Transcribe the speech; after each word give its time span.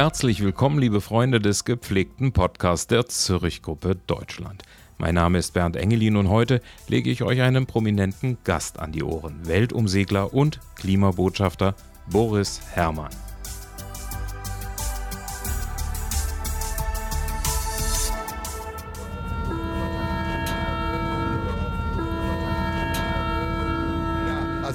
Herzlich 0.00 0.42
willkommen, 0.42 0.78
liebe 0.78 1.02
Freunde 1.02 1.40
des 1.40 1.66
gepflegten 1.66 2.32
Podcasts 2.32 2.86
der 2.86 3.04
Zürich-Gruppe 3.04 3.96
Deutschland. 4.06 4.62
Mein 4.96 5.16
Name 5.16 5.36
ist 5.36 5.52
Bernd 5.52 5.76
Engelin 5.76 6.16
und 6.16 6.30
heute 6.30 6.62
lege 6.88 7.10
ich 7.10 7.22
euch 7.22 7.42
einen 7.42 7.66
prominenten 7.66 8.38
Gast 8.42 8.78
an 8.78 8.92
die 8.92 9.02
Ohren, 9.02 9.46
Weltumsegler 9.46 10.32
und 10.32 10.58
Klimabotschafter 10.76 11.74
Boris 12.10 12.62
Herrmann. 12.72 13.10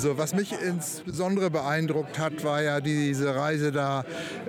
Also 0.06 0.20
was 0.20 0.36
mich 0.36 0.54
insbesondere 0.62 1.50
beeindruckt 1.50 2.20
hat, 2.20 2.44
war 2.44 2.62
ja 2.62 2.80
diese 2.80 3.36
Reise 3.36 3.72
da 3.72 4.06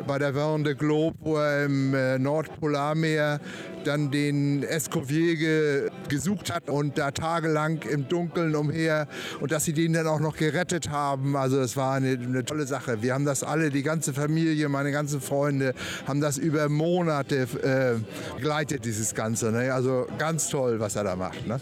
bei 0.06 0.18
der 0.18 0.34
Verne 0.34 0.64
de 0.64 0.74
Globe, 0.74 1.16
wo 1.22 1.38
er 1.38 1.64
im 1.64 1.94
äh, 1.94 2.18
Nordpolarmeer 2.18 3.40
dann 3.84 4.10
den 4.10 4.62
Escoffier 4.64 5.36
ge 5.36 5.90
gesucht 6.10 6.52
hat 6.52 6.68
und 6.68 6.98
da 6.98 7.10
tagelang 7.10 7.80
im 7.90 8.06
Dunkeln 8.06 8.54
umher 8.54 9.08
und 9.40 9.50
dass 9.50 9.64
sie 9.64 9.72
den 9.72 9.94
dann 9.94 10.06
auch 10.06 10.20
noch 10.20 10.36
gerettet 10.36 10.90
haben. 10.90 11.36
Also 11.36 11.56
das 11.56 11.74
war 11.74 11.94
eine, 11.94 12.10
eine 12.10 12.44
tolle 12.44 12.66
Sache. 12.66 13.00
Wir 13.00 13.14
haben 13.14 13.24
das 13.24 13.42
alle, 13.42 13.70
die 13.70 13.82
ganze 13.82 14.12
Familie, 14.12 14.68
meine 14.68 14.92
ganzen 14.92 15.22
Freunde, 15.22 15.72
haben 16.06 16.20
das 16.20 16.36
über 16.36 16.68
Monate 16.68 17.48
äh, 17.62 18.34
begleitet, 18.34 18.84
dieses 18.84 19.14
Ganze. 19.14 19.50
Ne? 19.52 19.72
Also 19.72 20.06
ganz 20.18 20.50
toll, 20.50 20.80
was 20.80 20.96
er 20.96 21.04
da 21.04 21.16
macht. 21.16 21.46
Ne? 21.46 21.58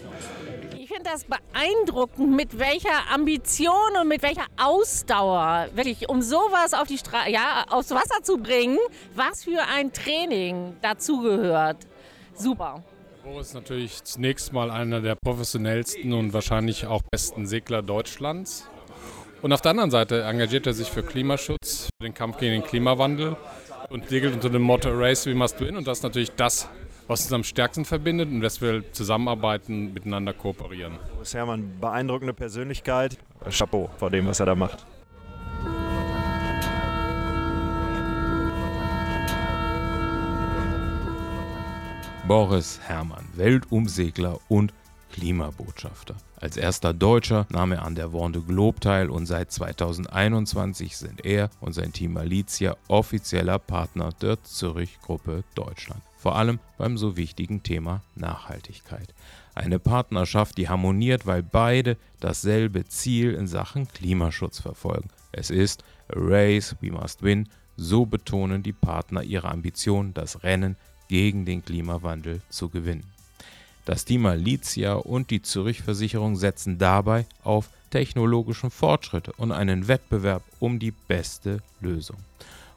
Finde 1.05 1.11
das 1.11 1.25
beeindruckend, 1.25 2.35
mit 2.35 2.59
welcher 2.59 3.11
Ambition 3.13 3.75
und 4.01 4.09
mit 4.09 4.23
welcher 4.23 4.47
Ausdauer, 4.57 5.69
wirklich, 5.75 6.09
um 6.09 6.23
sowas 6.23 6.75
auf 6.75 6.89
die 6.89 6.99
Stra 6.99 7.29
ja, 7.29 7.65
aufs 7.71 7.91
Wasser 7.91 8.23
zu 8.23 8.39
bringen, 8.39 8.79
was 9.15 9.45
für 9.45 9.61
ein 9.75 9.93
Training 9.93 10.77
dazugehört. 10.83 11.79
Super. 12.35 12.83
Boris 13.23 13.49
ist 13.49 13.55
natürlich 13.55 14.05
zunächst 14.05 14.53
mal 14.53 14.71
einer 14.71 15.01
der 15.01 15.17
professionellsten 15.23 16.13
und 16.13 16.33
wahrscheinlich 16.33 16.87
auch 16.87 17.03
besten 17.11 17.47
Segler 17.47 17.83
Deutschlands. 17.83 18.69
Und 19.41 19.53
auf 19.53 19.61
der 19.61 19.71
anderen 19.71 19.91
Seite 19.91 20.23
engagiert 20.23 20.67
er 20.67 20.75
sich 20.75 20.91
für 20.91 21.03
Klimaschutz, 21.03 21.89
für 22.01 22.07
den 22.07 22.15
Kampf 22.15 22.39
gegen 22.39 22.53
den 22.53 22.65
Klimawandel 22.65 23.37
und 23.91 24.09
segelt 24.09 24.35
unter 24.35 24.51
dem 24.51 24.63
Motto 24.63 24.91
Race 24.91 25.27
We 25.27 25.35
Must 25.35 25.61
Win. 25.61 25.77
Und 25.77 25.87
das 25.87 25.99
ist 25.99 26.03
natürlich 26.03 26.33
das, 26.33 26.69
was 27.07 27.23
uns 27.23 27.33
am 27.33 27.45
stärksten 27.45 27.85
verbindet 27.85 28.31
und 28.31 28.41
dass 28.41 28.61
wir 28.61 28.93
zusammenarbeiten, 28.93 29.93
miteinander 29.93 30.33
kooperieren. 30.33 30.99
Boris 31.15 31.35
Herrmann, 31.35 31.79
beeindruckende 31.81 32.33
Persönlichkeit. 32.33 33.19
Chapeau 33.51 33.91
vor 33.99 34.11
dem, 34.11 34.27
was 34.27 34.41
er 34.41 34.47
da 34.47 34.55
macht. 34.55 34.87
Boris 42.27 42.81
Herrmann, 42.87 43.27
Weltumsegler 43.35 44.39
und 44.49 44.73
Klimabotschafter. 45.15 46.17
Als 46.41 46.57
erster 46.57 46.93
Deutscher 46.93 47.47
nahm 47.49 47.71
er 47.71 47.85
an 47.85 47.95
der 47.95 48.09
Vendée 48.09 48.45
Globe 48.45 48.81
teil 48.81 49.11
und 49.11 49.27
seit 49.27 49.53
2021 49.53 50.97
sind 50.97 51.25
er 51.25 51.51
und 51.61 51.73
sein 51.73 51.93
Team 51.93 52.15
Malizia 52.15 52.77
offizieller 52.89 53.61
Partner 53.61 54.11
der 54.21 54.43
Zürich 54.43 54.99
Gruppe 55.01 55.45
Deutschland. 55.55 56.03
Vor 56.19 56.35
allem 56.35 56.59
beim 56.79 56.99
so 56.99 57.17
wichtigen 57.17 57.63
Thema 57.63 58.03
Nachhaltigkeit. 58.17 59.15
Eine 59.55 59.79
Partnerschaft, 59.79 60.59
die 60.59 60.69
harmoniert, 60.69 61.27
weil 61.27 61.45
beide 61.45 61.97
dasselbe 62.19 62.85
Ziel 62.87 63.35
in 63.35 63.47
Sachen 63.47 63.87
Klimaschutz 63.87 64.59
verfolgen. 64.59 65.11
Es 65.31 65.51
ist 65.51 65.85
a 66.09 66.15
race 66.17 66.75
we 66.81 66.91
must 66.91 67.23
win, 67.23 67.49
so 67.77 68.05
betonen 68.05 68.65
die 68.65 68.73
Partner 68.73 69.23
ihre 69.23 69.49
Ambition, 69.49 70.13
das 70.13 70.43
Rennen 70.43 70.77
gegen 71.07 71.45
den 71.45 71.65
Klimawandel 71.65 72.41
zu 72.49 72.69
gewinnen. 72.69 73.14
Das 73.85 74.07
Team 74.07 74.23
Malizia 74.23 74.95
und 74.95 75.31
die 75.31 75.43
Zürich 75.43 75.83
Versicherung 75.83 76.37
setzen 76.37 76.79
dabei 76.79 77.27
auf 77.43 77.69
technologischen 77.91 78.71
Fortschritte 78.71 79.33
und 79.37 79.53
einen 79.53 79.89
Wettbewerb 79.89 80.43
um 80.59 80.79
die 80.79 80.91
beste 80.91 81.59
Lösung. 81.81 82.17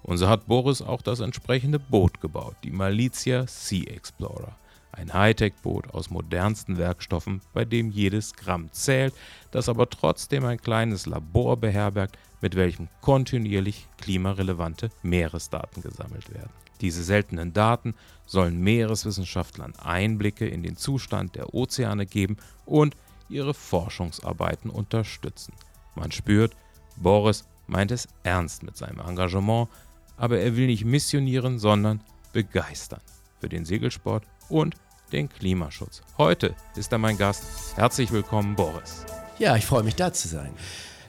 Und 0.03 0.17
so 0.17 0.27
hat 0.27 0.47
Boris 0.47 0.81
auch 0.81 1.01
das 1.01 1.21
entsprechende 1.21 1.79
Boot 1.79 2.19
gebaut, 2.19 2.55
die 2.63 2.71
Malizia 2.71 3.47
Sea 3.47 3.89
Explorer. 3.89 4.55
Ein 4.91 5.13
Hightech-Boot 5.13 5.93
aus 5.93 6.09
modernsten 6.09 6.77
Werkstoffen, 6.77 7.41
bei 7.53 7.63
dem 7.63 7.89
jedes 7.89 8.33
Gramm 8.33 8.71
zählt, 8.73 9.13
das 9.51 9.69
aber 9.69 9.89
trotzdem 9.89 10.43
ein 10.43 10.59
kleines 10.59 11.05
Labor 11.05 11.55
beherbergt, 11.55 12.17
mit 12.41 12.55
welchem 12.55 12.89
kontinuierlich 13.01 13.87
klimarelevante 13.97 14.89
Meeresdaten 15.03 15.81
gesammelt 15.81 16.33
werden. 16.33 16.66
Diese 16.81 17.03
seltenen 17.03 17.53
Daten 17.53 17.95
sollen 18.25 18.59
Meereswissenschaftlern 18.59 19.75
Einblicke 19.75 20.47
in 20.47 20.63
den 20.63 20.77
Zustand 20.77 21.35
der 21.35 21.53
Ozeane 21.53 22.05
geben 22.05 22.37
und 22.65 22.95
ihre 23.29 23.53
Forschungsarbeiten 23.53 24.69
unterstützen. 24.69 25.53
Man 25.95 26.11
spürt, 26.11 26.55
Boris 26.97 27.45
meint 27.67 27.91
es 27.91 28.07
ernst 28.23 28.63
mit 28.63 28.77
seinem 28.77 28.99
Engagement, 28.99 29.69
aber 30.17 30.39
er 30.39 30.55
will 30.55 30.67
nicht 30.67 30.85
missionieren, 30.85 31.59
sondern 31.59 32.01
begeistern 32.33 33.01
für 33.39 33.49
den 33.49 33.65
Segelsport 33.65 34.23
und 34.49 34.75
den 35.11 35.29
Klimaschutz. 35.29 36.01
Heute 36.17 36.55
ist 36.75 36.91
er 36.91 36.97
mein 36.97 37.17
Gast. 37.17 37.43
Herzlich 37.75 38.11
willkommen, 38.11 38.55
Boris. 38.55 39.05
Ja, 39.39 39.55
ich 39.55 39.65
freue 39.65 39.83
mich 39.83 39.95
da 39.95 40.11
zu 40.11 40.27
sein. 40.27 40.51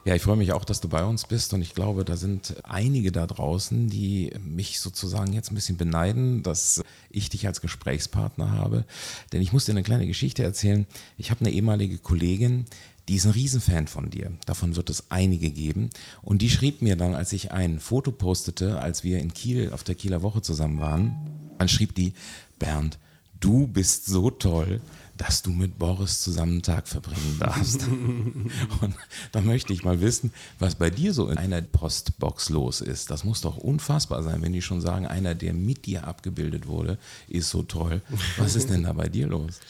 Ja, 0.09 0.15
ich 0.15 0.23
freue 0.23 0.37
mich 0.39 0.53
auch, 0.53 0.65
dass 0.65 0.81
du 0.81 0.89
bei 0.89 1.05
uns 1.05 1.27
bist 1.27 1.53
und 1.53 1.61
ich 1.61 1.75
glaube, 1.75 2.03
da 2.03 2.17
sind 2.17 2.57
einige 2.63 3.13
da 3.13 3.27
draußen, 3.27 3.91
die 3.91 4.33
mich 4.43 4.81
sozusagen 4.81 5.35
jetzt 5.35 5.53
ein 5.53 5.55
bisschen 5.55 5.77
beneiden, 5.77 6.43
dass 6.43 6.83
ich 7.11 7.29
dich 7.29 7.47
als 7.47 7.61
Gesprächspartner 7.61 8.53
habe. 8.53 8.87
Denn 9.35 9.43
ich 9.43 9.53
muss 9.53 9.67
dir 9.67 9.73
eine 9.73 9.83
kleine 9.83 10.07
Geschichte 10.07 10.43
erzählen. 10.43 10.87
Ich 11.19 11.31
habe 11.31 11.41
eine 11.41 11.51
ehemalige 11.51 11.99
Kollegin, 11.99 12.65
die 13.07 13.17
ist 13.17 13.27
ein 13.27 13.33
Riesenfan 13.33 13.87
von 13.87 14.09
dir. 14.09 14.33
Davon 14.47 14.77
wird 14.77 14.89
es 14.89 15.11
einige 15.11 15.51
geben. 15.51 15.91
Und 16.23 16.41
die 16.41 16.49
schrieb 16.49 16.81
mir 16.81 16.97
dann, 16.97 17.15
als 17.15 17.35
ich 17.35 17.53
ein 17.53 17.79
Foto 17.79 18.11
postete, 18.11 18.81
als 18.81 19.05
wir 19.05 19.19
in 19.19 19.35
Kiel 19.35 19.73
auf 19.75 19.85
der 19.85 19.95
Kieler 19.95 20.23
Woche 20.23 20.41
zusammen 20.41 20.81
waren, 20.81 21.17
dann 21.59 21.69
schrieb 21.69 21.95
die, 21.95 22.15
Bernd, 22.59 22.99
du 23.41 23.67
bist 23.67 24.07
so 24.07 24.31
toll 24.31 24.81
dass 25.19 25.43
du 25.43 25.51
mit 25.51 25.79
Boris 25.79 26.23
zusammen 26.23 26.53
einen 26.53 26.63
Tag 26.63 26.89
verbringen 26.89 27.37
darfst. 27.39 27.87
und 28.81 28.95
da 29.33 29.41
möchte 29.41 29.73
ich 29.73 29.85
mal 29.85 30.01
wissen, 30.01 30.33
was 30.59 30.77
bei 30.77 30.91
dir 30.91 31.13
so 31.13 31.29
in 31.29 31.37
einer 31.37 31.61
Postbox 31.61 32.49
los 32.49 32.81
ist. 32.81 33.11
Das 33.11 33.25
muss 33.25 33.41
doch 33.41 33.59
unfassbar 33.59 34.23
sein, 34.23 34.41
wenn 34.43 34.53
die 34.53 34.63
schon 34.63 34.81
sagen, 34.81 35.07
einer, 35.07 35.35
der 35.35 35.53
mit 35.53 35.87
dir 35.87 36.07
abgebildet 36.07 36.67
wurde, 36.67 36.99
ist 37.29 37.51
so 37.51 37.63
toll. 37.63 38.01
Was 38.39 38.57
ist 38.57 38.71
denn 38.71 38.85
da 38.85 38.93
bei 38.93 39.09
dir 39.09 39.27
los? 39.27 39.61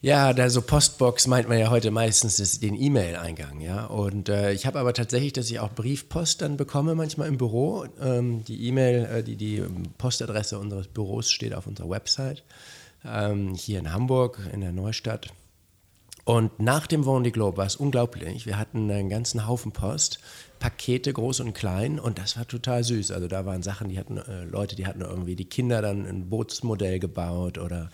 Ja, 0.00 0.32
da 0.32 0.48
so 0.48 0.62
Postbox 0.62 1.26
meint 1.26 1.48
man 1.48 1.58
ja 1.58 1.70
heute 1.70 1.90
meistens 1.90 2.60
den 2.60 2.80
E-Mail-Eingang, 2.80 3.60
ja. 3.60 3.86
Und 3.86 4.28
äh, 4.28 4.52
ich 4.52 4.64
habe 4.64 4.78
aber 4.78 4.94
tatsächlich, 4.94 5.32
dass 5.32 5.50
ich 5.50 5.58
auch 5.58 5.74
Briefpost 5.74 6.40
dann 6.40 6.56
bekomme, 6.56 6.94
manchmal 6.94 7.26
im 7.26 7.36
Büro. 7.36 7.84
Ähm, 8.00 8.44
die 8.44 8.68
E-Mail, 8.68 9.06
äh, 9.06 9.22
die, 9.24 9.34
die 9.34 9.60
Postadresse 9.98 10.60
unseres 10.60 10.86
Büros 10.86 11.32
steht 11.32 11.52
auf 11.52 11.66
unserer 11.66 11.90
Website 11.90 12.44
ähm, 13.04 13.54
hier 13.54 13.78
in 13.78 13.92
Hamburg, 13.92 14.40
in 14.52 14.60
der 14.60 14.72
Neustadt. 14.72 15.32
Und 16.24 16.60
nach 16.60 16.86
dem 16.86 17.04
Vendée 17.04 17.30
Globe 17.30 17.56
war 17.56 17.64
es 17.64 17.76
unglaublich. 17.76 18.44
Wir 18.44 18.58
hatten 18.58 18.90
einen 18.90 19.08
ganzen 19.08 19.46
Haufen 19.46 19.72
Post, 19.72 20.20
Pakete 20.58 21.10
groß 21.10 21.40
und 21.40 21.54
klein 21.54 21.98
und 21.98 22.18
das 22.18 22.36
war 22.36 22.46
total 22.46 22.84
süß. 22.84 23.12
Also 23.12 23.28
da 23.28 23.46
waren 23.46 23.62
Sachen, 23.62 23.88
die 23.88 23.98
hatten 23.98 24.18
äh, 24.18 24.44
Leute, 24.44 24.76
die 24.76 24.86
hatten 24.86 25.00
irgendwie 25.00 25.36
die 25.36 25.48
Kinder 25.48 25.80
dann 25.80 26.04
ein 26.04 26.28
Bootsmodell 26.28 26.98
gebaut 26.98 27.56
oder 27.56 27.90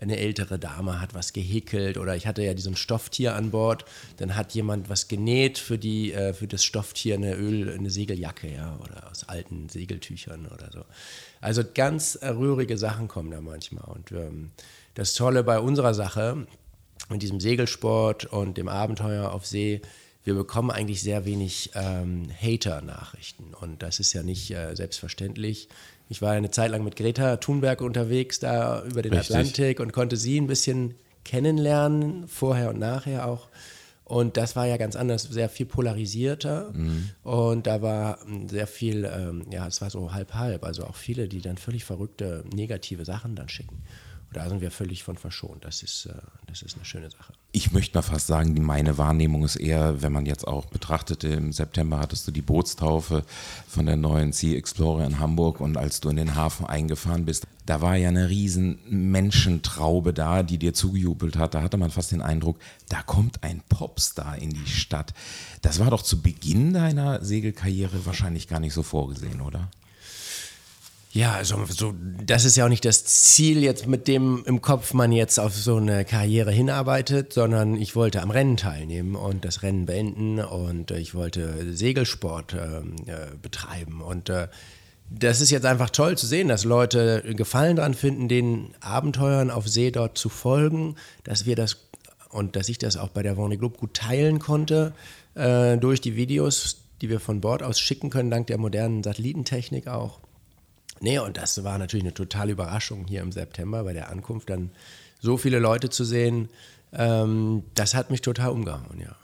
eine 0.00 0.16
ältere 0.16 0.58
Dame 0.58 1.00
hat 1.00 1.14
was 1.14 1.32
gehäkelt 1.32 1.98
oder 1.98 2.16
ich 2.16 2.26
hatte 2.26 2.42
ja 2.42 2.54
diesen 2.54 2.76
Stofftier 2.76 3.34
an 3.34 3.50
Bord, 3.50 3.84
dann 4.18 4.36
hat 4.36 4.54
jemand 4.54 4.88
was 4.88 5.08
genäht 5.08 5.58
für 5.58 5.78
die 5.78 6.12
äh, 6.12 6.32
für 6.32 6.46
das 6.46 6.64
Stofftier 6.64 7.14
eine 7.14 7.34
Öl 7.34 7.70
eine 7.70 7.90
Segeljacke 7.90 8.52
ja 8.52 8.78
oder 8.82 9.10
aus 9.10 9.28
alten 9.28 9.68
Segeltüchern 9.68 10.46
oder 10.46 10.70
so. 10.72 10.84
Also 11.40 11.62
ganz 11.74 12.18
rührige 12.22 12.78
Sachen 12.78 13.08
kommen 13.08 13.30
da 13.30 13.40
manchmal. 13.40 13.84
Und 13.84 14.12
ähm, 14.12 14.50
das 14.94 15.14
Tolle 15.14 15.44
bei 15.44 15.60
unserer 15.60 15.94
Sache, 15.94 16.46
mit 17.08 17.22
diesem 17.22 17.40
Segelsport 17.40 18.26
und 18.26 18.58
dem 18.58 18.68
Abenteuer 18.68 19.32
auf 19.32 19.46
See, 19.46 19.80
wir 20.24 20.34
bekommen 20.34 20.70
eigentlich 20.70 21.00
sehr 21.00 21.24
wenig 21.24 21.70
ähm, 21.74 22.28
Hater-Nachrichten. 22.30 23.54
Und 23.54 23.82
das 23.82 23.98
ist 23.98 24.12
ja 24.12 24.22
nicht 24.22 24.50
äh, 24.50 24.74
selbstverständlich. 24.74 25.68
Ich 26.08 26.22
war 26.22 26.32
eine 26.32 26.50
Zeit 26.50 26.70
lang 26.70 26.84
mit 26.84 26.96
Greta 26.96 27.36
Thunberg 27.36 27.80
unterwegs, 27.80 28.40
da 28.40 28.82
über 28.84 29.02
den 29.02 29.12
Richtig. 29.12 29.36
Atlantik 29.36 29.80
und 29.80 29.92
konnte 29.92 30.16
sie 30.16 30.40
ein 30.40 30.46
bisschen 30.46 30.94
kennenlernen, 31.24 32.26
vorher 32.26 32.70
und 32.70 32.78
nachher 32.78 33.26
auch. 33.26 33.48
Und 34.04 34.38
das 34.38 34.56
war 34.56 34.66
ja 34.66 34.78
ganz 34.78 34.96
anders, 34.96 35.24
sehr 35.24 35.50
viel 35.50 35.66
polarisierter. 35.66 36.72
Mhm. 36.72 37.10
Und 37.22 37.66
da 37.66 37.82
war 37.82 38.20
hm, 38.24 38.48
sehr 38.48 38.66
viel, 38.66 39.04
ähm, 39.04 39.44
ja, 39.50 39.66
es 39.66 39.82
war 39.82 39.90
so 39.90 40.14
halb-halb. 40.14 40.64
Also 40.64 40.84
auch 40.84 40.96
viele, 40.96 41.28
die 41.28 41.42
dann 41.42 41.58
völlig 41.58 41.84
verrückte, 41.84 42.42
negative 42.54 43.04
Sachen 43.04 43.36
dann 43.36 43.50
schicken. 43.50 43.82
Da 44.32 44.48
sind 44.48 44.60
wir 44.60 44.70
völlig 44.70 45.04
von 45.04 45.16
verschont. 45.16 45.64
Das 45.64 45.82
ist, 45.82 46.06
äh, 46.06 46.12
das 46.46 46.62
ist 46.62 46.76
eine 46.76 46.84
schöne 46.84 47.10
Sache. 47.10 47.32
Ich 47.52 47.72
möchte 47.72 47.96
mal 47.96 48.02
fast 48.02 48.26
sagen, 48.26 48.54
meine 48.62 48.98
Wahrnehmung 48.98 49.44
ist 49.44 49.56
eher, 49.56 50.02
wenn 50.02 50.12
man 50.12 50.26
jetzt 50.26 50.46
auch 50.46 50.66
betrachtete, 50.66 51.28
im 51.28 51.52
September 51.52 51.98
hattest 51.98 52.26
du 52.26 52.30
die 52.30 52.42
Bootstaufe 52.42 53.24
von 53.66 53.86
der 53.86 53.96
neuen 53.96 54.32
Sea 54.32 54.56
Explorer 54.56 55.06
in 55.06 55.18
Hamburg 55.18 55.60
und 55.60 55.76
als 55.78 56.00
du 56.00 56.10
in 56.10 56.16
den 56.16 56.34
Hafen 56.34 56.66
eingefahren 56.66 57.24
bist, 57.24 57.46
da 57.64 57.80
war 57.80 57.96
ja 57.96 58.08
eine 58.08 58.28
riesen 58.28 58.78
Menschentraube 58.88 60.12
da, 60.12 60.42
die 60.42 60.58
dir 60.58 60.74
zugejubelt 60.74 61.36
hat. 61.36 61.54
Da 61.54 61.62
hatte 61.62 61.78
man 61.78 61.90
fast 61.90 62.12
den 62.12 62.22
Eindruck, 62.22 62.58
da 62.88 63.02
kommt 63.02 63.42
ein 63.42 63.62
Popstar 63.68 64.38
in 64.38 64.50
die 64.50 64.66
Stadt. 64.66 65.14
Das 65.62 65.78
war 65.78 65.90
doch 65.90 66.02
zu 66.02 66.20
Beginn 66.20 66.72
deiner 66.72 67.24
Segelkarriere 67.24 68.04
wahrscheinlich 68.04 68.46
gar 68.46 68.60
nicht 68.60 68.74
so 68.74 68.82
vorgesehen, 68.82 69.40
oder? 69.40 69.70
Ja, 71.10 71.32
also 71.32 71.64
so, 71.66 71.94
das 72.22 72.44
ist 72.44 72.56
ja 72.56 72.66
auch 72.66 72.68
nicht 72.68 72.84
das 72.84 73.04
Ziel, 73.04 73.62
jetzt 73.62 73.86
mit 73.86 74.08
dem 74.08 74.44
im 74.44 74.60
Kopf 74.60 74.92
man 74.92 75.10
jetzt 75.10 75.40
auf 75.40 75.54
so 75.54 75.76
eine 75.76 76.04
Karriere 76.04 76.52
hinarbeitet, 76.52 77.32
sondern 77.32 77.76
ich 77.76 77.96
wollte 77.96 78.20
am 78.20 78.30
Rennen 78.30 78.58
teilnehmen 78.58 79.16
und 79.16 79.44
das 79.44 79.62
Rennen 79.62 79.86
beenden 79.86 80.38
und 80.38 80.90
ich 80.90 81.14
wollte 81.14 81.74
Segelsport 81.74 82.54
ähm, 82.54 82.96
äh, 83.06 83.34
betreiben. 83.40 84.02
Und 84.02 84.28
äh, 84.28 84.48
das 85.08 85.40
ist 85.40 85.50
jetzt 85.50 85.64
einfach 85.64 85.88
toll 85.88 86.18
zu 86.18 86.26
sehen, 86.26 86.48
dass 86.48 86.64
Leute 86.64 87.22
Gefallen 87.34 87.76
daran 87.76 87.94
finden, 87.94 88.28
den 88.28 88.74
Abenteuern 88.80 89.50
auf 89.50 89.66
See 89.66 89.90
dort 89.90 90.18
zu 90.18 90.28
folgen, 90.28 90.96
dass 91.24 91.46
wir 91.46 91.56
das 91.56 91.88
und 92.30 92.56
dass 92.56 92.68
ich 92.68 92.76
das 92.76 92.98
auch 92.98 93.08
bei 93.08 93.22
der 93.22 93.38
Vendée 93.38 93.56
Globe 93.56 93.78
gut 93.78 93.94
teilen 93.94 94.38
konnte 94.38 94.92
äh, 95.34 95.78
durch 95.78 96.02
die 96.02 96.16
Videos, 96.16 96.82
die 97.00 97.08
wir 97.08 97.20
von 97.20 97.40
Bord 97.40 97.62
aus 97.62 97.80
schicken 97.80 98.10
können, 98.10 98.30
dank 98.30 98.48
der 98.48 98.58
modernen 98.58 99.02
Satellitentechnik 99.02 99.88
auch. 99.88 100.20
Nee, 101.00 101.18
und 101.18 101.36
das 101.36 101.62
war 101.64 101.78
natürlich 101.78 102.04
eine 102.04 102.14
totale 102.14 102.52
Überraschung 102.52 103.06
hier 103.06 103.22
im 103.22 103.32
September 103.32 103.84
bei 103.84 103.92
der 103.92 104.10
Ankunft, 104.10 104.50
dann 104.50 104.70
so 105.20 105.36
viele 105.36 105.58
Leute 105.58 105.90
zu 105.90 106.04
sehen. 106.04 106.48
Ähm, 106.92 107.64
das 107.74 107.94
hat 107.94 108.10
mich 108.10 108.22
total 108.22 108.50
umgehauen, 108.50 109.00
ja. 109.00 109.14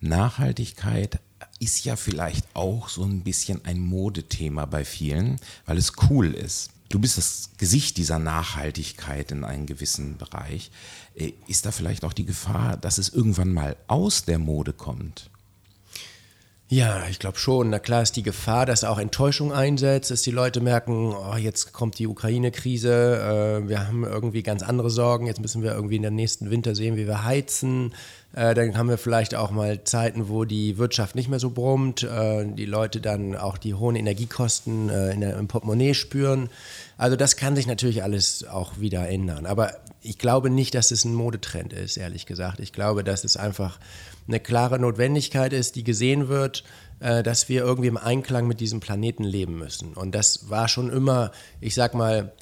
Nachhaltigkeit 0.00 1.18
ist 1.58 1.84
ja 1.84 1.96
vielleicht 1.96 2.46
auch 2.54 2.88
so 2.88 3.04
ein 3.04 3.22
bisschen 3.22 3.64
ein 3.64 3.80
Modethema 3.80 4.66
bei 4.66 4.84
vielen, 4.84 5.38
weil 5.64 5.78
es 5.78 5.92
cool 6.08 6.34
ist. 6.34 6.70
Du 6.88 6.98
bist 6.98 7.18
das 7.18 7.50
Gesicht 7.58 7.96
dieser 7.96 8.18
Nachhaltigkeit 8.18 9.32
in 9.32 9.42
einem 9.44 9.66
gewissen 9.66 10.18
Bereich. 10.18 10.70
Äh, 11.14 11.32
ist 11.48 11.66
da 11.66 11.72
vielleicht 11.72 12.04
auch 12.04 12.12
die 12.12 12.26
Gefahr, 12.26 12.76
dass 12.76 12.98
es 12.98 13.08
irgendwann 13.08 13.52
mal 13.52 13.76
aus 13.88 14.24
der 14.24 14.38
Mode 14.38 14.72
kommt? 14.72 15.30
Ja, 16.68 17.06
ich 17.08 17.20
glaube 17.20 17.38
schon. 17.38 17.70
Na 17.70 17.78
klar 17.78 18.02
ist 18.02 18.16
die 18.16 18.24
Gefahr, 18.24 18.66
dass 18.66 18.82
auch 18.82 18.98
Enttäuschung 18.98 19.52
einsetzt, 19.52 20.10
dass 20.10 20.22
die 20.22 20.32
Leute 20.32 20.60
merken, 20.60 21.14
oh, 21.14 21.36
jetzt 21.36 21.72
kommt 21.72 21.96
die 22.00 22.08
Ukraine-Krise, 22.08 23.62
äh, 23.62 23.68
wir 23.68 23.86
haben 23.86 24.02
irgendwie 24.02 24.42
ganz 24.42 24.64
andere 24.64 24.90
Sorgen, 24.90 25.26
jetzt 25.26 25.40
müssen 25.40 25.62
wir 25.62 25.72
irgendwie 25.72 25.94
in 25.94 26.02
der 26.02 26.10
nächsten 26.10 26.50
Winter 26.50 26.74
sehen, 26.74 26.96
wie 26.96 27.06
wir 27.06 27.22
heizen. 27.22 27.94
Äh, 28.34 28.54
dann 28.54 28.76
haben 28.76 28.88
wir 28.88 28.98
vielleicht 28.98 29.36
auch 29.36 29.52
mal 29.52 29.84
Zeiten, 29.84 30.28
wo 30.28 30.44
die 30.44 30.76
Wirtschaft 30.76 31.14
nicht 31.14 31.28
mehr 31.28 31.38
so 31.38 31.50
brummt, 31.50 32.02
äh, 32.02 32.44
die 32.44 32.66
Leute 32.66 33.00
dann 33.00 33.36
auch 33.36 33.58
die 33.58 33.74
hohen 33.74 33.94
Energiekosten 33.94 34.88
äh, 34.88 35.12
in 35.12 35.20
der, 35.20 35.36
im 35.36 35.46
Portemonnaie 35.46 35.94
spüren. 35.94 36.48
Also 36.98 37.14
das 37.14 37.36
kann 37.36 37.54
sich 37.54 37.68
natürlich 37.68 38.02
alles 38.02 38.44
auch 38.44 38.80
wieder 38.80 39.08
ändern. 39.08 39.46
Aber 39.46 39.76
ich 40.02 40.18
glaube 40.18 40.50
nicht, 40.50 40.74
dass 40.74 40.90
es 40.90 41.04
ein 41.04 41.14
Modetrend 41.14 41.72
ist, 41.72 41.96
ehrlich 41.96 42.26
gesagt. 42.26 42.58
Ich 42.58 42.72
glaube, 42.72 43.04
dass 43.04 43.22
es 43.22 43.36
einfach 43.36 43.78
eine 44.28 44.40
klare 44.40 44.78
Notwendigkeit 44.78 45.52
ist, 45.52 45.76
die 45.76 45.84
gesehen 45.84 46.28
wird, 46.28 46.64
äh, 47.00 47.22
dass 47.22 47.48
wir 47.48 47.62
irgendwie 47.62 47.88
im 47.88 47.96
Einklang 47.96 48.46
mit 48.46 48.60
diesem 48.60 48.80
Planeten 48.80 49.24
leben 49.24 49.58
müssen. 49.58 49.94
Und 49.94 50.14
das 50.14 50.50
war 50.50 50.68
schon 50.68 50.90
immer, 50.90 51.30
ich 51.60 51.74
sag 51.74 51.94
mal, 51.94 52.32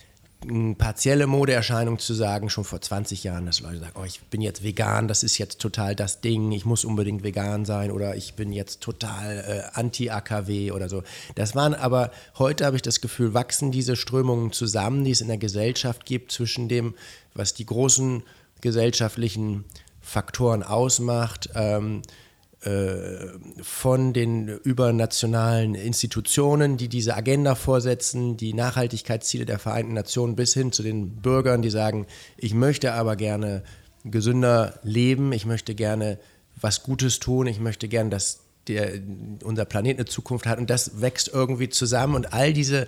eine 0.49 0.75
partielle 0.75 1.27
Modeerscheinung 1.27 1.99
zu 1.99 2.15
sagen, 2.15 2.51
schon 2.51 2.65
vor 2.65 2.81
20 2.81 3.25
Jahren, 3.25 3.47
dass 3.47 3.61
Leute 3.61 3.79
sagen, 3.79 3.95
oh, 3.99 4.05
ich 4.05 4.21
bin 4.25 4.41
jetzt 4.41 4.63
vegan, 4.63 5.09
das 5.09 5.23
ist 5.23 5.39
jetzt 5.39 5.59
total 5.59 5.95
das 5.95 6.21
Ding, 6.21 6.53
ich 6.53 6.65
muss 6.65 6.85
unbedingt 6.85 7.23
vegan 7.23 7.65
sein 7.65 7.91
oder 7.91 8.15
ich 8.15 8.35
bin 8.35 8.53
jetzt 8.53 8.81
total 8.81 9.39
äh, 9.39 9.79
anti-AKW 9.79 10.73
oder 10.73 10.89
so. 10.89 11.03
Das 11.35 11.55
waren 11.55 11.75
aber, 11.75 12.11
heute 12.39 12.67
habe 12.67 12.77
ich 12.77 12.83
das 12.83 13.01
Gefühl, 13.01 13.35
wachsen 13.35 13.73
diese 13.73 13.97
Strömungen 13.97 14.53
zusammen, 14.53 15.05
die 15.05 15.13
es 15.13 15.21
in 15.21 15.29
der 15.29 15.39
Gesellschaft 15.39 16.05
gibt, 16.05 16.33
zwischen 16.33 16.69
dem, 16.69 16.95
was 17.35 17.55
die 17.55 17.67
großen 17.67 18.23
gesellschaftlichen 18.61 19.65
Faktoren 20.15 20.63
ausmacht, 20.63 21.51
ähm, 21.57 22.03
äh, 22.61 23.27
von 23.63 24.13
den 24.13 24.47
übernationalen 24.47 25.75
Institutionen, 25.75 26.77
die 26.77 26.89
diese 26.89 27.17
Agenda 27.17 27.57
vorsetzen, 27.57 28.37
die 28.37 28.55
Nachhaltigkeitsziele 28.55 29.45
der 29.45 29.59
Vereinten 29.59 29.93
Nationen 29.93 30.37
bis 30.37 30.55
hin 30.55 30.71
zu 30.71 30.85
den 30.85 31.17
Bürgern, 31.17 31.63
die 31.63 31.71
sagen, 31.71 32.07
ich 32.37 32.55
möchte 32.55 32.93
aber 32.93 33.17
gerne 33.17 33.65
gesünder 34.05 34.79
leben, 34.85 35.33
ich 35.33 35.47
möchte 35.47 35.75
gerne 35.75 36.21
was 36.61 36.85
Gutes 36.85 37.19
tun, 37.19 37.49
ich 37.49 37.59
möchte 37.59 37.89
gerne, 37.89 38.11
dass 38.11 38.39
der, 38.69 38.93
unser 39.43 39.65
Planet 39.65 39.99
eine 39.99 40.07
Zukunft 40.07 40.47
hat. 40.47 40.59
Und 40.59 40.71
das 40.71 41.01
wächst 41.01 41.29
irgendwie 41.33 41.71
zusammen. 41.71 42.15
Und 42.15 42.33
all 42.33 42.53
diese 42.53 42.87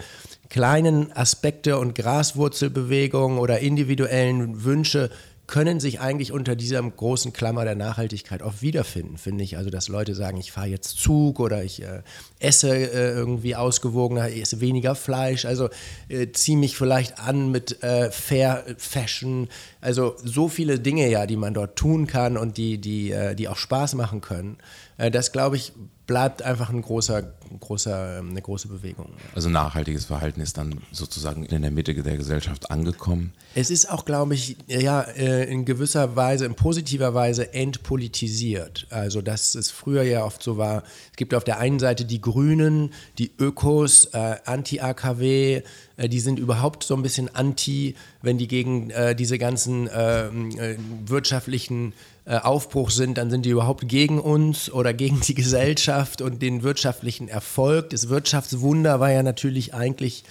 kleinen 0.49 1.11
Aspekte 1.13 1.79
und 1.79 1.97
Graswurzelbewegungen 1.97 3.39
oder 3.39 3.59
individuellen 3.59 4.63
Wünsche 4.63 5.11
können 5.47 5.79
sich 5.79 6.01
eigentlich 6.01 6.33
unter 6.33 6.57
dieser 6.57 6.83
großen 6.83 7.33
Klammer 7.33 7.65
der 7.65 7.77
Nachhaltigkeit 7.77 8.43
oft 8.43 8.63
wiederfinden, 8.63 9.17
finde 9.17 9.45
ich. 9.45 9.57
Also, 9.57 9.71
dass 9.71 9.89
Leute 9.89 10.15
sagen, 10.15 10.39
ich 10.39 10.51
fahre 10.51 10.69
jetzt 10.69 10.99
Zug 10.99 11.39
oder 11.39 11.63
ich 11.63 11.83
äh, 11.83 12.03
esse 12.41 12.75
äh, 12.75 13.13
irgendwie 13.13 13.55
ausgewogener, 13.55 14.29
ich 14.29 14.43
esse 14.43 14.61
weniger 14.61 14.95
Fleisch, 14.95 15.45
also 15.45 15.69
äh, 16.09 16.29
ziehe 16.33 16.59
mich 16.59 16.77
vielleicht 16.77 17.21
an 17.21 17.51
mit 17.51 17.83
äh, 17.83 18.11
Fair 18.11 18.65
Fashion. 18.77 19.49
Also, 19.81 20.17
so 20.23 20.49
viele 20.49 20.81
Dinge 20.81 21.09
ja, 21.09 21.27
die 21.27 21.37
man 21.37 21.55
dort 21.55 21.77
tun 21.77 22.07
kann 22.07 22.37
und 22.37 22.57
die, 22.57 22.79
die, 22.79 23.13
äh, 23.13 23.35
die 23.35 23.49
auch 23.49 23.57
Spaß 23.57 23.95
machen 23.95 24.21
können. 24.21 24.59
Äh, 24.99 25.11
das, 25.11 25.33
glaube 25.33 25.57
ich, 25.57 25.73
bleibt 26.07 26.43
einfach 26.43 26.71
ein 26.71 26.83
großer, 26.83 27.35
großer, 27.59 28.19
ähm, 28.19 28.31
eine 28.31 28.41
große 28.41 28.69
Bewegung. 28.69 29.13
Also 29.35 29.49
nachhaltiges 29.49 30.05
Verhalten 30.05 30.41
ist 30.41 30.57
dann 30.57 30.81
sozusagen 30.93 31.45
in 31.45 31.63
der 31.63 31.71
Mitte 31.71 31.95
der 31.95 32.17
Gesellschaft 32.17 32.71
angekommen. 32.71 33.33
Es 33.55 33.71
ist 33.71 33.91
auch, 33.91 34.05
glaube 34.05 34.35
ich, 34.35 34.57
ja, 34.69 35.03
äh, 35.03 35.51
in 35.51 35.65
gewisser 35.65 36.15
Weise, 36.15 36.47
in 36.47 36.55
positiver 36.55 37.13
Weise 37.13 37.53
entpolitisiert. 37.53 38.87
Also, 38.91 39.21
dass 39.21 39.55
es 39.55 39.71
früher 39.71 40.03
ja 40.03 40.25
oft 40.25 40.43
so 40.43 40.57
war, 40.59 40.85
es 41.11 41.17
gibt 41.17 41.35
auf 41.35 41.45
der 41.45 41.59
einen 41.59 41.81
Seite 41.81 42.05
die 42.05 42.21
Grünen, 42.21 42.93
die 43.19 43.33
Ökos, 43.39 44.07
äh, 44.13 44.37
Anti-AKW, 44.45 45.63
äh, 45.97 46.09
die 46.09 46.21
sind 46.21 46.39
überhaupt 46.39 46.85
so 46.85 46.95
ein 46.95 47.03
bisschen 47.03 47.35
anti, 47.35 47.97
wenn 48.23 48.39
die 48.39 48.49
gegen 48.49 48.91
äh, 48.91 49.17
diese 49.17 49.39
ganzen 49.39 49.89
ähm, 49.93 50.57
äh, 50.59 50.77
wirtschaftlichen 51.07 51.95
äh, 52.27 52.39
Aufbruch 52.39 52.91
sind, 52.91 53.19
dann 53.19 53.31
sind 53.31 53.47
die 53.47 53.51
überhaupt 53.51 53.89
gegen 53.89 54.19
uns 54.19 54.71
oder 54.71 54.93
gegen 54.93 55.21
die 55.21 55.35
Gesellschaft 55.35 56.21
und 56.21 56.43
den 56.43 56.65
wirtschaftlichen 56.65 57.29
Erfolg. 57.29 57.91
Das 57.91 58.09
Wirtschaftswunder 58.09 58.99
war 58.99 59.13
ja 59.13 59.23
natürlich 59.23 59.75
eigentlich 59.75 60.25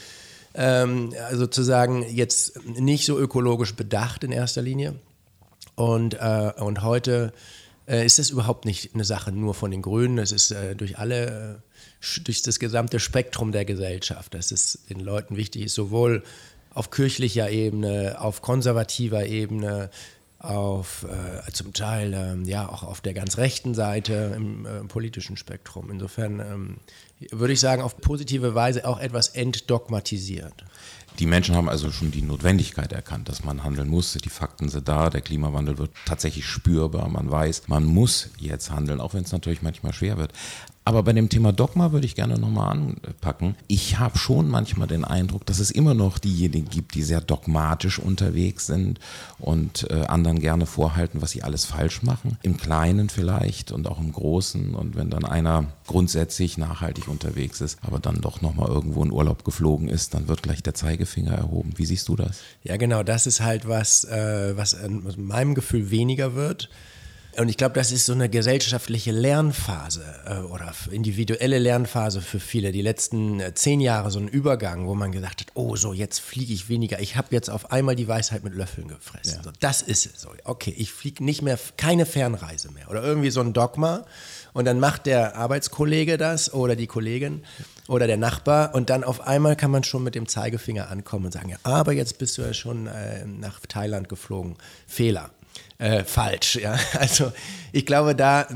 ähm, 0.56 1.14
sozusagen 1.32 2.04
jetzt 2.14 2.60
nicht 2.66 3.06
so 3.06 3.18
ökologisch 3.18 3.76
bedacht 3.76 4.24
in 4.26 4.34
erster 4.34 4.62
Linie. 4.62 4.96
Und, 5.76 6.16
äh, 6.16 6.52
und 6.58 6.84
heute 6.84 7.34
äh, 7.88 8.06
ist 8.06 8.20
es 8.20 8.30
überhaupt 8.30 8.66
nicht 8.66 8.94
eine 8.94 9.06
Sache 9.06 9.32
nur 9.32 9.54
von 9.54 9.72
den 9.72 9.82
Grünen, 9.82 10.18
es 10.18 10.32
ist 10.32 10.52
äh, 10.52 10.76
durch 10.76 10.98
alle, 10.98 11.62
äh, 11.62 12.20
durch 12.24 12.42
das 12.42 12.60
gesamte 12.60 13.00
Spektrum 13.00 13.52
der 13.52 13.66
Gesellschaft, 13.66 14.34
dass 14.34 14.52
es 14.52 14.80
den 14.90 15.00
Leuten 15.00 15.38
wichtig 15.38 15.64
ist, 15.64 15.76
sowohl 15.76 16.24
auf 16.74 16.92
kirchlicher 16.92 17.50
Ebene, 17.50 18.18
auf 18.20 18.42
konservativer 18.42 19.26
Ebene, 19.26 19.90
auf 20.46 21.06
äh, 21.06 21.52
zum 21.52 21.74
Teil 21.74 22.14
ähm, 22.14 22.46
ja 22.46 22.70
auch 22.70 22.84
auf 22.84 23.02
der 23.02 23.14
ganz 23.14 23.38
rechten 23.38 23.74
Seite 23.74 24.34
im 24.36 24.66
äh, 24.66 24.84
politischen 24.86 25.38
Spektrum. 25.38 25.92
Insofern 25.92 26.40
ähm, 26.40 26.78
würde 27.32 27.54
ich 27.54 27.60
sagen, 27.60 27.82
auf 27.82 27.98
positive 27.98 28.56
Weise 28.56 28.88
auch 28.88 29.00
etwas 29.00 29.30
entdogmatisiert. 29.30 30.66
Die 31.20 31.26
Menschen 31.26 31.56
haben 31.56 31.70
also 31.70 31.92
schon 31.92 32.12
die 32.12 32.22
Notwendigkeit 32.22 32.92
erkannt, 32.92 33.30
dass 33.30 33.44
man 33.44 33.64
handeln 33.64 33.88
muss. 33.88 34.14
Die 34.14 34.30
Fakten 34.30 34.70
sind 34.70 34.88
da, 34.88 35.10
der 35.10 35.22
Klimawandel 35.22 35.78
wird 35.78 35.92
tatsächlich 36.06 36.46
spürbar. 36.46 37.08
Man 37.08 37.32
weiß, 37.32 37.64
man 37.68 37.86
muss 37.86 38.30
jetzt 38.38 38.70
handeln, 38.72 39.00
auch 39.00 39.14
wenn 39.14 39.24
es 39.24 39.32
natürlich 39.32 39.62
manchmal 39.62 39.94
schwer 39.94 40.18
wird. 40.18 40.34
Aber 40.88 41.02
bei 41.02 41.14
dem 41.14 41.30
Thema 41.30 41.52
Dogma 41.52 41.92
würde 41.92 42.06
ich 42.06 42.14
gerne 42.14 42.38
nochmal 42.38 42.70
anpacken. 42.70 43.56
Ich 43.66 43.98
habe 43.98 44.20
schon 44.20 44.48
manchmal 44.48 44.88
den 44.88 45.04
Eindruck, 45.04 45.44
dass 45.48 45.58
es 45.58 45.72
immer 45.72 45.96
noch 45.96 46.20
diejenigen 46.20 46.70
gibt, 46.70 46.94
die 46.94 47.02
sehr 47.02 47.22
dogmatisch 47.22 47.98
unterwegs 47.98 48.68
sind 48.68 49.00
und 49.40 49.90
äh, 49.90 50.06
anderen 50.06 50.40
gerne 50.40 50.68
vorhalten, 50.68 51.24
was 51.24 51.32
sie 51.32 51.42
alles 51.42 51.66
falsch 51.66 52.04
machen. 52.04 52.38
Im 52.44 52.58
Kleinen 52.58 53.10
vielleicht 53.10 53.72
und 53.72 53.88
auch 53.88 54.00
im 54.00 54.12
Großen. 54.12 54.76
Und 54.76 54.96
wenn 54.96 55.10
dann 55.10 55.26
einer 55.26 55.66
grundsätzlich 55.88 56.60
nachhaltig 56.60 57.08
unterwegs 57.08 57.62
ist, 57.62 57.80
aber 57.82 57.98
dann 57.98 58.22
doch 58.22 58.42
nochmal 58.42 58.70
irgendwo 58.70 59.04
in 59.04 59.12
Urlaub 59.12 59.44
geflogen 59.44 59.90
ist, 59.90 60.14
dann 60.14 60.28
wird 60.28 60.44
gleich 60.44 60.62
der 60.62 60.76
Zeigefinger 61.06 61.34
erhoben. 61.34 61.74
Wie 61.78 61.86
siehst 61.86 62.08
du 62.10 62.16
das? 62.16 62.42
Ja, 62.64 62.78
genau. 62.78 63.04
Das 63.04 63.28
ist 63.28 63.42
halt 63.42 63.68
was, 63.68 64.04
äh, 64.06 64.58
was 64.58 64.74
in 64.74 65.04
meinem 65.18 65.56
Gefühl 65.56 65.92
weniger 65.92 66.36
wird. 66.36 66.70
Und 67.38 67.50
ich 67.50 67.58
glaube, 67.58 67.74
das 67.74 67.92
ist 67.92 68.06
so 68.06 68.14
eine 68.14 68.30
gesellschaftliche 68.30 69.12
Lernphase 69.12 70.04
äh, 70.26 70.38
oder 70.40 70.74
individuelle 70.90 71.60
Lernphase 71.60 72.22
für 72.22 72.40
viele. 72.40 72.72
Die 72.72 72.82
letzten 72.82 73.40
äh, 73.40 73.54
zehn 73.54 73.82
Jahre 73.82 74.10
so 74.12 74.20
ein 74.20 74.28
Übergang, 74.28 74.88
wo 74.88 74.96
man 74.96 75.12
gesagt 75.12 75.42
hat, 75.42 75.48
oh 75.54 75.76
so, 75.76 75.92
jetzt 75.92 76.20
fliege 76.20 76.54
ich 76.54 76.70
weniger. 76.70 77.00
Ich 77.00 77.18
habe 77.18 77.28
jetzt 77.32 77.50
auf 77.50 77.72
einmal 77.72 77.96
die 77.96 78.08
Weisheit 78.08 78.44
mit 78.44 78.56
Löffeln 78.56 78.88
gefressen. 78.88 79.38
Ja. 79.38 79.44
So, 79.44 79.52
das 79.60 79.82
ist 79.82 80.06
es. 80.06 80.22
So, 80.22 80.30
okay, 80.46 80.74
ich 80.78 80.92
fliege 80.92 81.24
nicht 81.24 81.42
mehr, 81.42 81.60
keine 81.78 82.06
Fernreise 82.06 82.72
mehr. 82.72 82.90
Oder 82.90 83.04
irgendwie 83.04 83.32
so 83.32 83.42
ein 83.42 83.54
Dogma. 83.54 84.06
Und 84.54 84.66
dann 84.66 84.80
macht 84.80 85.06
der 85.06 85.36
Arbeitskollege 85.36 86.18
das 86.18 86.54
oder 86.54 86.78
die 86.78 86.88
Kollegin 86.88 87.44
oder 87.90 88.08
der 88.08 88.18
Nachbar 88.18 88.74
und 88.74 88.90
dann 88.90 89.04
auf 89.04 89.28
einmal 89.28 89.58
kann 89.58 89.70
man 89.70 89.84
schon 89.84 90.04
mit 90.04 90.16
dem 90.16 90.28
Zeigefinger 90.28 90.90
ankommen 90.90 91.26
und 91.26 91.34
sagen, 91.34 91.50
ja, 91.50 91.58
aber 91.64 91.92
jetzt 91.92 92.18
bist 92.18 92.38
du 92.38 92.42
ja 92.42 92.54
schon 92.54 92.88
äh, 92.88 93.26
nach 93.26 93.60
Thailand 93.68 94.08
geflogen. 94.08 94.56
Fehler 94.88 95.32
äh, 95.78 96.04
falsch. 96.04 96.56
Ja? 96.56 96.78
Also 97.00 97.32
ich 97.72 97.86
glaube, 97.86 98.16
da 98.16 98.48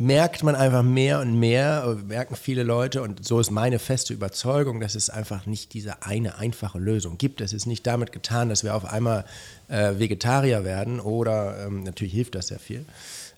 merkt 0.00 0.42
man 0.42 0.54
einfach 0.54 0.82
mehr 0.82 1.20
und 1.20 1.38
mehr, 1.38 1.98
merken 2.06 2.34
viele 2.34 2.62
Leute 2.62 3.02
und 3.02 3.22
so 3.24 3.38
ist 3.38 3.50
meine 3.50 3.78
feste 3.78 4.14
Überzeugung, 4.14 4.80
dass 4.80 4.94
es 4.94 5.10
einfach 5.10 5.44
nicht 5.44 5.74
diese 5.74 6.02
eine 6.02 6.38
einfache 6.38 6.78
Lösung 6.78 7.18
gibt. 7.18 7.42
Es 7.42 7.52
ist 7.52 7.66
nicht 7.66 7.86
damit 7.86 8.10
getan, 8.10 8.48
dass 8.48 8.64
wir 8.64 8.74
auf 8.74 8.86
einmal 8.86 9.26
äh, 9.68 9.98
Vegetarier 9.98 10.64
werden 10.64 11.00
oder 11.00 11.66
ähm, 11.66 11.82
natürlich 11.82 12.14
hilft 12.14 12.34
das 12.34 12.46
sehr 12.46 12.58
viel 12.58 12.86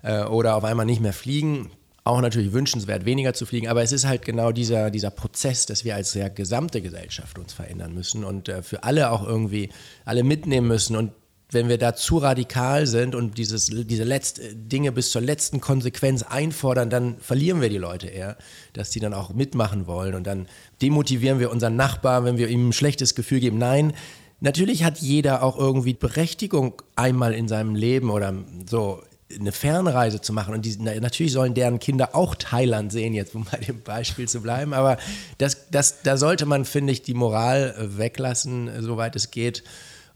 äh, 0.02 0.22
oder 0.22 0.54
auf 0.54 0.62
einmal 0.62 0.86
nicht 0.86 1.00
mehr 1.00 1.12
fliegen. 1.12 1.70
Auch 2.04 2.20
natürlich 2.20 2.52
wünschenswert, 2.52 3.04
weniger 3.04 3.34
zu 3.34 3.46
fliegen, 3.46 3.68
aber 3.68 3.82
es 3.82 3.92
ist 3.92 4.06
halt 4.06 4.24
genau 4.24 4.52
dieser, 4.52 4.90
dieser 4.90 5.10
Prozess, 5.10 5.66
dass 5.66 5.84
wir 5.84 5.94
als 5.96 6.14
ja, 6.14 6.28
gesamte 6.28 6.80
Gesellschaft 6.80 7.38
uns 7.38 7.52
verändern 7.52 7.94
müssen 7.94 8.24
und 8.24 8.48
äh, 8.48 8.62
für 8.62 8.84
alle 8.84 9.10
auch 9.10 9.26
irgendwie 9.26 9.70
alle 10.04 10.22
mitnehmen 10.24 10.68
müssen. 10.68 10.96
Und 10.96 11.12
wenn 11.52 11.68
wir 11.68 11.78
da 11.78 11.94
zu 11.94 12.18
radikal 12.18 12.86
sind 12.86 13.14
und 13.14 13.36
dieses, 13.38 13.66
diese 13.66 14.04
letzte 14.04 14.54
Dinge 14.54 14.90
bis 14.90 15.10
zur 15.10 15.20
letzten 15.20 15.60
Konsequenz 15.60 16.22
einfordern, 16.22 16.90
dann 16.90 17.18
verlieren 17.18 17.60
wir 17.60 17.68
die 17.68 17.78
Leute 17.78 18.08
eher, 18.08 18.36
dass 18.72 18.90
die 18.90 19.00
dann 19.00 19.14
auch 19.14 19.34
mitmachen 19.34 19.86
wollen 19.86 20.14
und 20.14 20.26
dann 20.26 20.48
demotivieren 20.80 21.38
wir 21.38 21.50
unseren 21.50 21.76
Nachbar, 21.76 22.24
wenn 22.24 22.38
wir 22.38 22.48
ihm 22.48 22.70
ein 22.70 22.72
schlechtes 22.72 23.14
Gefühl 23.14 23.40
geben. 23.40 23.58
Nein, 23.58 23.92
natürlich 24.40 24.82
hat 24.82 24.98
jeder 24.98 25.42
auch 25.42 25.58
irgendwie 25.58 25.94
Berechtigung 25.94 26.80
einmal 26.96 27.34
in 27.34 27.48
seinem 27.48 27.74
Leben 27.74 28.10
oder 28.10 28.34
so 28.68 29.02
eine 29.38 29.52
Fernreise 29.52 30.20
zu 30.20 30.32
machen. 30.32 30.54
Und 30.54 30.64
die, 30.64 30.76
natürlich 30.76 31.32
sollen 31.32 31.54
deren 31.54 31.78
Kinder 31.78 32.14
auch 32.14 32.34
Thailand 32.34 32.92
sehen, 32.92 33.14
jetzt 33.14 33.34
um 33.34 33.46
bei 33.50 33.58
dem 33.58 33.80
Beispiel 33.82 34.28
zu 34.28 34.40
bleiben. 34.40 34.74
Aber 34.74 34.98
das, 35.38 35.70
das, 35.70 36.02
da 36.02 36.16
sollte 36.16 36.46
man, 36.46 36.64
finde 36.64 36.92
ich, 36.92 37.02
die 37.02 37.14
Moral 37.14 37.74
weglassen, 37.78 38.70
soweit 38.82 39.16
es 39.16 39.30
geht. 39.30 39.62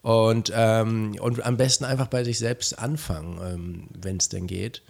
Und, 0.06 0.52
ähm, 0.54 1.16
und 1.20 1.44
am 1.44 1.56
besten 1.56 1.84
einfach 1.84 2.06
bei 2.06 2.22
sich 2.22 2.38
selbst 2.38 2.78
anfangen, 2.78 3.40
ähm, 3.42 3.88
wenn 4.00 4.18
es 4.18 4.28
denn 4.28 4.46
geht. 4.46 4.82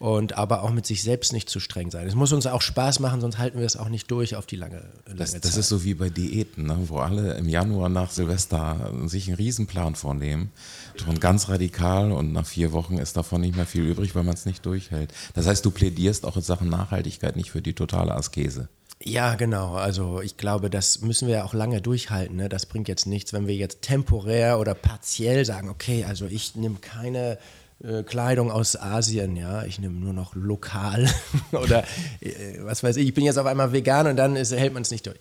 Und 0.00 0.36
aber 0.36 0.64
auch 0.64 0.72
mit 0.72 0.84
sich 0.84 1.04
selbst 1.04 1.32
nicht 1.32 1.48
zu 1.48 1.60
streng 1.60 1.92
sein. 1.92 2.08
Es 2.08 2.16
muss 2.16 2.32
uns 2.32 2.48
auch 2.48 2.60
Spaß 2.60 2.98
machen, 2.98 3.20
sonst 3.20 3.38
halten 3.38 3.60
wir 3.60 3.66
es 3.66 3.76
auch 3.76 3.88
nicht 3.88 4.10
durch 4.10 4.34
auf 4.34 4.46
die 4.46 4.56
lange, 4.56 4.82
lange 5.06 5.16
das, 5.16 5.30
Zeit. 5.30 5.44
Das 5.44 5.56
ist 5.56 5.68
so 5.68 5.84
wie 5.84 5.94
bei 5.94 6.10
Diäten, 6.10 6.66
ne? 6.66 6.76
wo 6.88 6.98
alle 6.98 7.34
im 7.34 7.48
Januar 7.48 7.88
nach 7.88 8.10
Silvester 8.10 8.90
sich 9.04 9.28
einen 9.28 9.36
Riesenplan 9.36 9.94
vornehmen. 9.94 10.50
Schon 10.96 11.20
ganz 11.20 11.48
radikal 11.48 12.10
und 12.10 12.32
nach 12.32 12.44
vier 12.44 12.72
Wochen 12.72 12.98
ist 12.98 13.16
davon 13.16 13.42
nicht 13.42 13.54
mehr 13.54 13.66
viel 13.66 13.84
übrig, 13.84 14.16
weil 14.16 14.24
man 14.24 14.34
es 14.34 14.44
nicht 14.44 14.66
durchhält. 14.66 15.14
Das 15.34 15.46
heißt, 15.46 15.64
du 15.64 15.70
plädierst 15.70 16.26
auch 16.26 16.36
in 16.36 16.42
Sachen 16.42 16.68
Nachhaltigkeit 16.68 17.36
nicht 17.36 17.52
für 17.52 17.62
die 17.62 17.74
totale 17.74 18.12
Askese. 18.12 18.68
Ja, 19.06 19.34
genau. 19.34 19.74
Also 19.74 20.22
ich 20.22 20.38
glaube, 20.38 20.70
das 20.70 21.02
müssen 21.02 21.28
wir 21.28 21.44
auch 21.44 21.52
lange 21.52 21.82
durchhalten. 21.82 22.36
Ne? 22.36 22.48
Das 22.48 22.64
bringt 22.64 22.88
jetzt 22.88 23.06
nichts, 23.06 23.34
wenn 23.34 23.46
wir 23.46 23.54
jetzt 23.54 23.82
temporär 23.82 24.58
oder 24.58 24.74
partiell 24.74 25.44
sagen, 25.44 25.68
okay, 25.68 26.04
also 26.08 26.24
ich 26.24 26.54
nehme 26.56 26.76
keine 26.80 27.38
äh, 27.82 28.02
Kleidung 28.02 28.50
aus 28.50 28.76
Asien, 28.76 29.36
ja, 29.36 29.64
ich 29.64 29.78
nehme 29.78 30.00
nur 30.00 30.14
noch 30.14 30.34
lokal 30.34 31.06
oder 31.52 31.84
äh, 32.20 32.60
was 32.60 32.82
weiß 32.82 32.96
ich, 32.96 33.08
ich 33.08 33.14
bin 33.14 33.24
jetzt 33.24 33.36
auf 33.36 33.44
einmal 33.44 33.72
vegan 33.72 34.06
und 34.06 34.16
dann 34.16 34.36
ist, 34.36 34.52
hält 34.52 34.72
man 34.72 34.82
es 34.82 34.90
nicht 34.90 35.06
durch. 35.06 35.18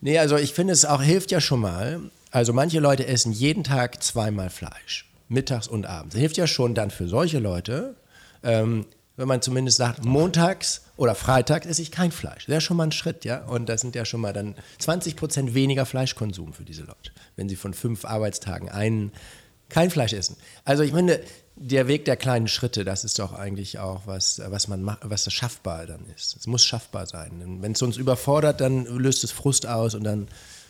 Nee, 0.00 0.18
also 0.18 0.36
ich 0.36 0.54
finde, 0.54 0.72
es 0.72 0.86
auch 0.86 1.02
hilft 1.02 1.30
ja 1.30 1.40
schon 1.40 1.60
mal. 1.60 2.00
Also 2.30 2.54
manche 2.54 2.80
Leute 2.80 3.06
essen 3.06 3.32
jeden 3.32 3.64
Tag 3.64 4.02
zweimal 4.02 4.48
Fleisch, 4.48 5.10
mittags 5.28 5.68
und 5.68 5.84
abends. 5.84 6.14
Das 6.14 6.20
hilft 6.20 6.38
ja 6.38 6.46
schon 6.46 6.74
dann 6.74 6.90
für 6.90 7.06
solche 7.06 7.38
Leute, 7.38 7.96
ähm, 8.42 8.86
wenn 9.16 9.28
man 9.28 9.42
zumindest 9.42 9.78
sagt, 9.78 10.04
montags 10.04 10.82
oder 10.96 11.14
freitags 11.14 11.66
esse 11.66 11.82
ich 11.82 11.90
kein 11.90 12.12
Fleisch. 12.12 12.46
Das 12.46 12.58
ist 12.58 12.64
schon 12.64 12.76
mal 12.76 12.84
ein 12.84 12.92
Schritt, 12.92 13.24
ja. 13.24 13.44
Und 13.44 13.68
das 13.68 13.80
sind 13.80 13.94
ja 13.94 14.04
schon 14.04 14.20
mal 14.20 14.32
dann 14.32 14.54
20 14.78 15.16
Prozent 15.16 15.54
weniger 15.54 15.86
Fleischkonsum 15.86 16.52
für 16.52 16.64
diese 16.64 16.82
Leute, 16.82 17.12
wenn 17.36 17.48
sie 17.48 17.56
von 17.56 17.74
fünf 17.74 18.04
Arbeitstagen 18.04 18.68
einen 18.68 19.12
kein 19.68 19.90
Fleisch 19.90 20.12
essen. 20.12 20.36
Also 20.64 20.82
ich 20.82 20.92
meine, 20.92 21.20
der 21.56 21.88
Weg 21.88 22.04
der 22.04 22.16
kleinen 22.16 22.48
Schritte, 22.48 22.84
das 22.84 23.04
ist 23.04 23.18
doch 23.18 23.32
eigentlich 23.32 23.78
auch 23.78 24.02
was, 24.06 24.40
was 24.46 24.68
man 24.68 24.82
macht, 24.82 25.00
was 25.02 25.24
das 25.24 25.32
schaffbar 25.32 25.86
dann 25.86 26.04
ist. 26.14 26.36
Es 26.36 26.46
muss 26.46 26.64
schaffbar 26.64 27.06
sein. 27.06 27.58
Wenn 27.62 27.72
es 27.72 27.82
uns 27.82 27.96
überfordert, 27.96 28.60
dann 28.60 28.84
löst 28.84 29.24
es 29.24 29.32
Frust 29.32 29.66
aus 29.66 29.94
und 29.94 30.04
dann, 30.04 30.28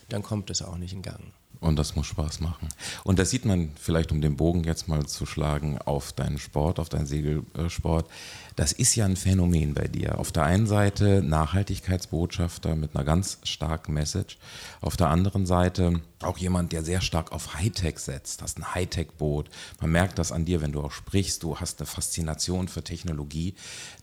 dann 0.09 0.23
kommt 0.23 0.49
es 0.49 0.61
auch 0.61 0.77
nicht 0.77 0.93
in 0.93 1.01
Gang. 1.01 1.33
Und 1.59 1.77
das 1.77 1.95
muss 1.95 2.07
Spaß 2.07 2.39
machen. 2.39 2.69
Und 3.03 3.19
das 3.19 3.29
sieht 3.29 3.45
man 3.45 3.71
vielleicht, 3.79 4.11
um 4.11 4.21
den 4.21 4.37
Bogen 4.37 4.63
jetzt 4.63 4.87
mal 4.87 5.05
zu 5.05 5.25
schlagen, 5.25 5.77
auf 5.79 6.13
deinen 6.13 6.37
Sport, 6.37 6.79
auf 6.79 6.89
deinen 6.89 7.07
Segelsport. 7.07 8.07
Das 8.55 8.71
ist 8.71 8.95
ja 8.95 9.05
ein 9.05 9.15
Phänomen 9.15 9.73
bei 9.73 9.87
dir. 9.87 10.17
Auf 10.19 10.31
der 10.31 10.43
einen 10.43 10.65
Seite 10.65 11.21
Nachhaltigkeitsbotschafter 11.21 12.75
mit 12.75 12.95
einer 12.95 13.05
ganz 13.05 13.37
starken 13.43 13.93
Message. 13.93 14.37
Auf 14.81 14.97
der 14.97 15.09
anderen 15.09 15.45
Seite 15.45 16.01
auch 16.23 16.39
jemand, 16.39 16.71
der 16.71 16.83
sehr 16.83 17.01
stark 17.01 17.31
auf 17.31 17.53
Hightech 17.53 17.99
setzt. 17.99 18.41
Hast 18.41 18.57
ein 18.57 18.73
Hightech-Boot. 18.73 19.49
Man 19.79 19.91
merkt 19.91 20.17
das 20.17 20.31
an 20.31 20.45
dir, 20.45 20.61
wenn 20.61 20.71
du 20.71 20.81
auch 20.81 20.91
sprichst. 20.91 21.43
Du 21.43 21.59
hast 21.59 21.79
eine 21.79 21.85
Faszination 21.85 22.67
für 22.67 22.83
Technologie. 22.83 23.53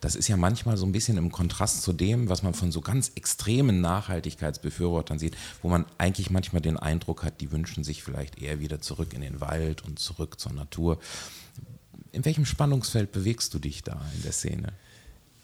Das 0.01 0.15
ist 0.15 0.29
ja 0.29 0.37
manchmal 0.37 0.77
so 0.77 0.87
ein 0.87 0.93
bisschen 0.93 1.17
im 1.17 1.33
Kontrast 1.33 1.83
zu 1.83 1.93
dem, 1.93 2.29
was 2.29 2.45
man 2.45 2.55
von 2.55 2.71
so 2.71 2.81
ganz 2.81 3.11
extremen 3.17 3.81
Nachhaltigkeitsbefürwortern 3.81 5.19
sieht, 5.19 5.37
wo 5.63 5.69
man 5.69 5.85
eigentlich 5.99 6.31
manchmal 6.31 6.63
den 6.63 6.77
Eindruck 6.77 7.25
hat, 7.25 7.41
die 7.45 7.53
wünschen 7.53 7.85
sich 7.85 8.03
vielleicht 8.03 8.41
eher 8.41 8.59
wieder 8.59 8.81
zurück 8.81 9.13
in 9.13 9.21
den 9.21 9.41
Wald 9.43 9.85
und 9.85 9.99
zurück 9.99 10.41
zur 10.41 10.53
Natur 10.53 10.99
in 12.15 12.25
welchem 12.25 12.47
Spannungsfeld 12.47 13.13
bewegst 13.13 13.53
du 13.55 13.59
dich 13.59 13.83
da 13.83 14.01
in 14.17 14.23
der 14.23 14.33
Szene? 14.33 14.73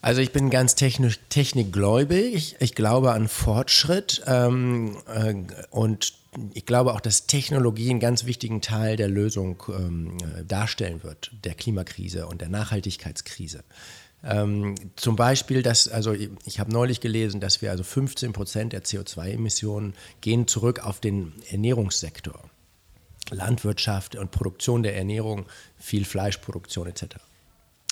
Also 0.01 0.21
ich 0.21 0.31
bin 0.31 0.49
ganz 0.49 0.73
technisch, 0.73 1.19
technikgläubig. 1.29 2.55
Ich 2.59 2.73
glaube 2.73 3.11
an 3.11 3.27
Fortschritt 3.27 4.23
ähm, 4.25 4.97
äh, 5.05 5.35
und 5.69 6.13
ich 6.53 6.65
glaube 6.65 6.93
auch, 6.93 7.01
dass 7.01 7.27
Technologie 7.27 7.89
einen 7.91 7.99
ganz 7.99 8.25
wichtigen 8.25 8.61
Teil 8.61 8.95
der 8.95 9.09
Lösung 9.09 9.61
ähm, 9.67 10.17
darstellen 10.47 11.03
wird, 11.03 11.31
der 11.43 11.53
Klimakrise 11.53 12.25
und 12.25 12.41
der 12.41 12.49
Nachhaltigkeitskrise. 12.49 13.63
Ähm, 14.23 14.75
zum 14.95 15.15
Beispiel, 15.15 15.63
dass, 15.63 15.87
also 15.87 16.13
ich 16.13 16.59
habe 16.59 16.71
neulich 16.71 17.01
gelesen, 17.01 17.41
dass 17.41 17.61
wir 17.61 17.71
also 17.71 17.83
15 17.83 18.33
Prozent 18.33 18.73
der 18.73 18.83
CO2-Emissionen 18.83 19.93
gehen 20.21 20.47
zurück 20.47 20.85
auf 20.85 20.99
den 20.99 21.33
Ernährungssektor. 21.49 22.39
Landwirtschaft 23.31 24.15
und 24.15 24.31
Produktion 24.31 24.83
der 24.83 24.95
Ernährung, 24.95 25.45
viel 25.77 26.05
Fleischproduktion 26.05 26.87
etc. 26.87 27.15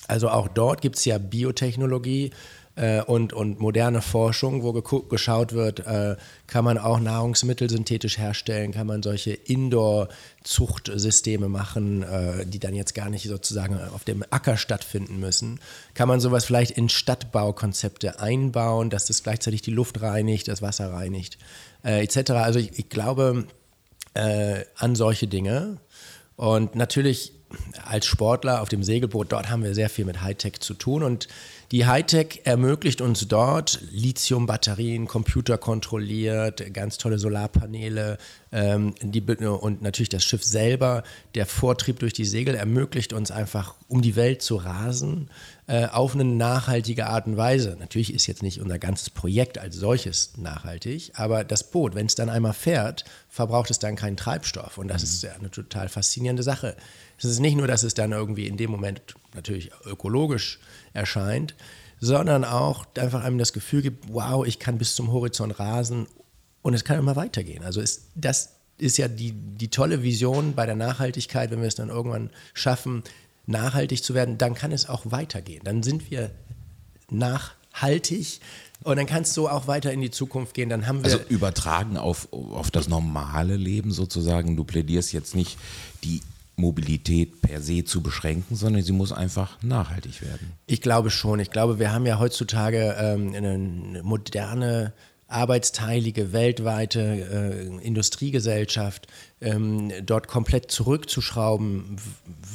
Also 0.06 0.28
auch 0.28 0.48
dort 0.48 0.82
gibt 0.82 0.96
es 0.96 1.04
ja 1.04 1.18
Biotechnologie 1.18 2.32
äh, 2.80 3.02
und, 3.02 3.34
und 3.34 3.60
moderne 3.60 4.00
Forschung, 4.00 4.62
wo 4.62 4.72
geschaut 4.72 5.52
wird, 5.52 5.80
äh, 5.80 6.16
kann 6.46 6.64
man 6.64 6.78
auch 6.78 6.98
Nahrungsmittel 6.98 7.68
synthetisch 7.68 8.16
herstellen, 8.16 8.72
kann 8.72 8.86
man 8.86 9.02
solche 9.02 9.32
Indoor-Zuchtsysteme 9.32 11.50
machen, 11.50 12.02
äh, 12.02 12.46
die 12.46 12.58
dann 12.58 12.74
jetzt 12.74 12.94
gar 12.94 13.10
nicht 13.10 13.28
sozusagen 13.28 13.78
auf 13.94 14.04
dem 14.04 14.24
Acker 14.30 14.56
stattfinden 14.56 15.20
müssen. 15.20 15.60
Kann 15.92 16.08
man 16.08 16.20
sowas 16.20 16.46
vielleicht 16.46 16.70
in 16.70 16.88
Stadtbaukonzepte 16.88 18.18
einbauen, 18.18 18.88
dass 18.88 19.04
das 19.04 19.22
gleichzeitig 19.22 19.60
die 19.60 19.72
Luft 19.72 20.00
reinigt, 20.00 20.48
das 20.48 20.62
Wasser 20.62 20.90
reinigt, 20.90 21.36
äh, 21.84 22.02
etc. 22.02 22.30
Also 22.30 22.58
ich, 22.58 22.78
ich 22.78 22.88
glaube, 22.88 23.46
äh, 24.14 24.64
an 24.76 24.96
solche 24.96 25.26
Dinge. 25.26 25.76
Und 26.36 26.76
natürlich 26.76 27.34
als 27.84 28.06
Sportler 28.06 28.62
auf 28.62 28.70
dem 28.70 28.82
Segelboot, 28.82 29.32
dort 29.32 29.50
haben 29.50 29.62
wir 29.62 29.74
sehr 29.74 29.90
viel 29.90 30.06
mit 30.06 30.22
Hightech 30.22 30.60
zu 30.60 30.72
tun. 30.72 31.02
Und 31.02 31.28
die 31.72 31.86
Hightech 31.86 32.40
ermöglicht 32.42 33.00
uns 33.00 33.28
dort 33.28 33.80
Lithium-Batterien, 33.92 35.06
computerkontrolliert, 35.06 36.74
ganz 36.74 36.98
tolle 36.98 37.20
Solarpaneele 37.20 38.18
ähm, 38.50 38.96
die, 39.00 39.20
und 39.20 39.80
natürlich 39.80 40.08
das 40.08 40.24
Schiff 40.24 40.42
selber. 40.42 41.04
Der 41.36 41.46
Vortrieb 41.46 42.00
durch 42.00 42.12
die 42.12 42.24
Segel 42.24 42.56
ermöglicht 42.56 43.12
uns 43.12 43.30
einfach, 43.30 43.76
um 43.86 44.02
die 44.02 44.16
Welt 44.16 44.42
zu 44.42 44.56
rasen, 44.56 45.30
äh, 45.68 45.86
auf 45.86 46.14
eine 46.14 46.24
nachhaltige 46.24 47.06
Art 47.06 47.28
und 47.28 47.36
Weise. 47.36 47.76
Natürlich 47.78 48.12
ist 48.12 48.26
jetzt 48.26 48.42
nicht 48.42 48.60
unser 48.60 48.80
ganzes 48.80 49.08
Projekt 49.08 49.56
als 49.56 49.76
solches 49.76 50.32
nachhaltig, 50.38 51.12
aber 51.14 51.44
das 51.44 51.70
Boot, 51.70 51.94
wenn 51.94 52.06
es 52.06 52.16
dann 52.16 52.30
einmal 52.30 52.52
fährt, 52.52 53.04
verbraucht 53.28 53.70
es 53.70 53.78
dann 53.78 53.94
keinen 53.94 54.16
Treibstoff. 54.16 54.76
Und 54.76 54.88
das 54.88 55.02
mhm. 55.02 55.08
ist 55.08 55.22
ja 55.22 55.32
eine 55.34 55.52
total 55.52 55.88
faszinierende 55.88 56.42
Sache. 56.42 56.74
Es 57.16 57.26
ist 57.26 57.38
nicht 57.38 57.56
nur, 57.56 57.68
dass 57.68 57.84
es 57.84 57.94
dann 57.94 58.10
irgendwie 58.10 58.48
in 58.48 58.56
dem 58.56 58.72
Moment 58.72 59.14
natürlich 59.34 59.70
ökologisch 59.86 60.58
erscheint, 60.92 61.54
sondern 62.00 62.44
auch 62.44 62.86
einfach 62.96 63.24
einem 63.24 63.38
das 63.38 63.52
Gefühl 63.52 63.82
gibt, 63.82 64.12
wow, 64.12 64.46
ich 64.46 64.58
kann 64.58 64.78
bis 64.78 64.94
zum 64.94 65.12
Horizont 65.12 65.58
rasen 65.58 66.06
und 66.62 66.74
es 66.74 66.84
kann 66.84 66.98
immer 66.98 67.16
weitergehen. 67.16 67.62
Also 67.62 67.80
ist, 67.80 68.08
das 68.14 68.56
ist 68.78 68.96
ja 68.96 69.08
die, 69.08 69.32
die 69.32 69.68
tolle 69.68 70.02
Vision 70.02 70.54
bei 70.54 70.66
der 70.66 70.76
Nachhaltigkeit, 70.76 71.50
wenn 71.50 71.60
wir 71.60 71.68
es 71.68 71.74
dann 71.74 71.90
irgendwann 71.90 72.30
schaffen, 72.54 73.02
nachhaltig 73.46 74.02
zu 74.02 74.14
werden, 74.14 74.38
dann 74.38 74.54
kann 74.54 74.72
es 74.72 74.88
auch 74.88 75.02
weitergehen. 75.06 75.62
Dann 75.64 75.82
sind 75.82 76.10
wir 76.10 76.30
nachhaltig 77.10 78.40
und 78.82 78.96
dann 78.96 79.06
kannst 79.06 79.36
du 79.36 79.48
auch 79.48 79.66
weiter 79.66 79.92
in 79.92 80.00
die 80.00 80.10
Zukunft 80.10 80.54
gehen. 80.54 80.70
Dann 80.70 80.86
haben 80.86 81.04
wir 81.04 81.12
also 81.12 81.18
übertragen 81.28 81.96
auf, 81.96 82.32
auf 82.32 82.70
das 82.70 82.88
normale 82.88 83.56
Leben 83.56 83.92
sozusagen. 83.92 84.56
Du 84.56 84.64
plädierst 84.64 85.12
jetzt 85.12 85.34
nicht 85.34 85.58
die 86.02 86.22
Mobilität 86.60 87.42
per 87.42 87.60
se 87.60 87.84
zu 87.84 88.02
beschränken, 88.02 88.54
sondern 88.54 88.82
sie 88.82 88.92
muss 88.92 89.12
einfach 89.12 89.60
nachhaltig 89.62 90.22
werden. 90.22 90.52
Ich 90.66 90.80
glaube 90.80 91.10
schon. 91.10 91.40
Ich 91.40 91.50
glaube, 91.50 91.78
wir 91.78 91.92
haben 91.92 92.06
ja 92.06 92.18
heutzutage 92.18 92.96
ähm, 92.98 93.34
eine 93.34 94.02
moderne 94.02 94.92
arbeitsteilige 95.30 96.32
weltweite 96.32 97.00
äh, 97.00 97.86
Industriegesellschaft 97.86 99.06
ähm, 99.40 99.92
dort 100.04 100.26
komplett 100.26 100.70
zurückzuschrauben, 100.70 101.96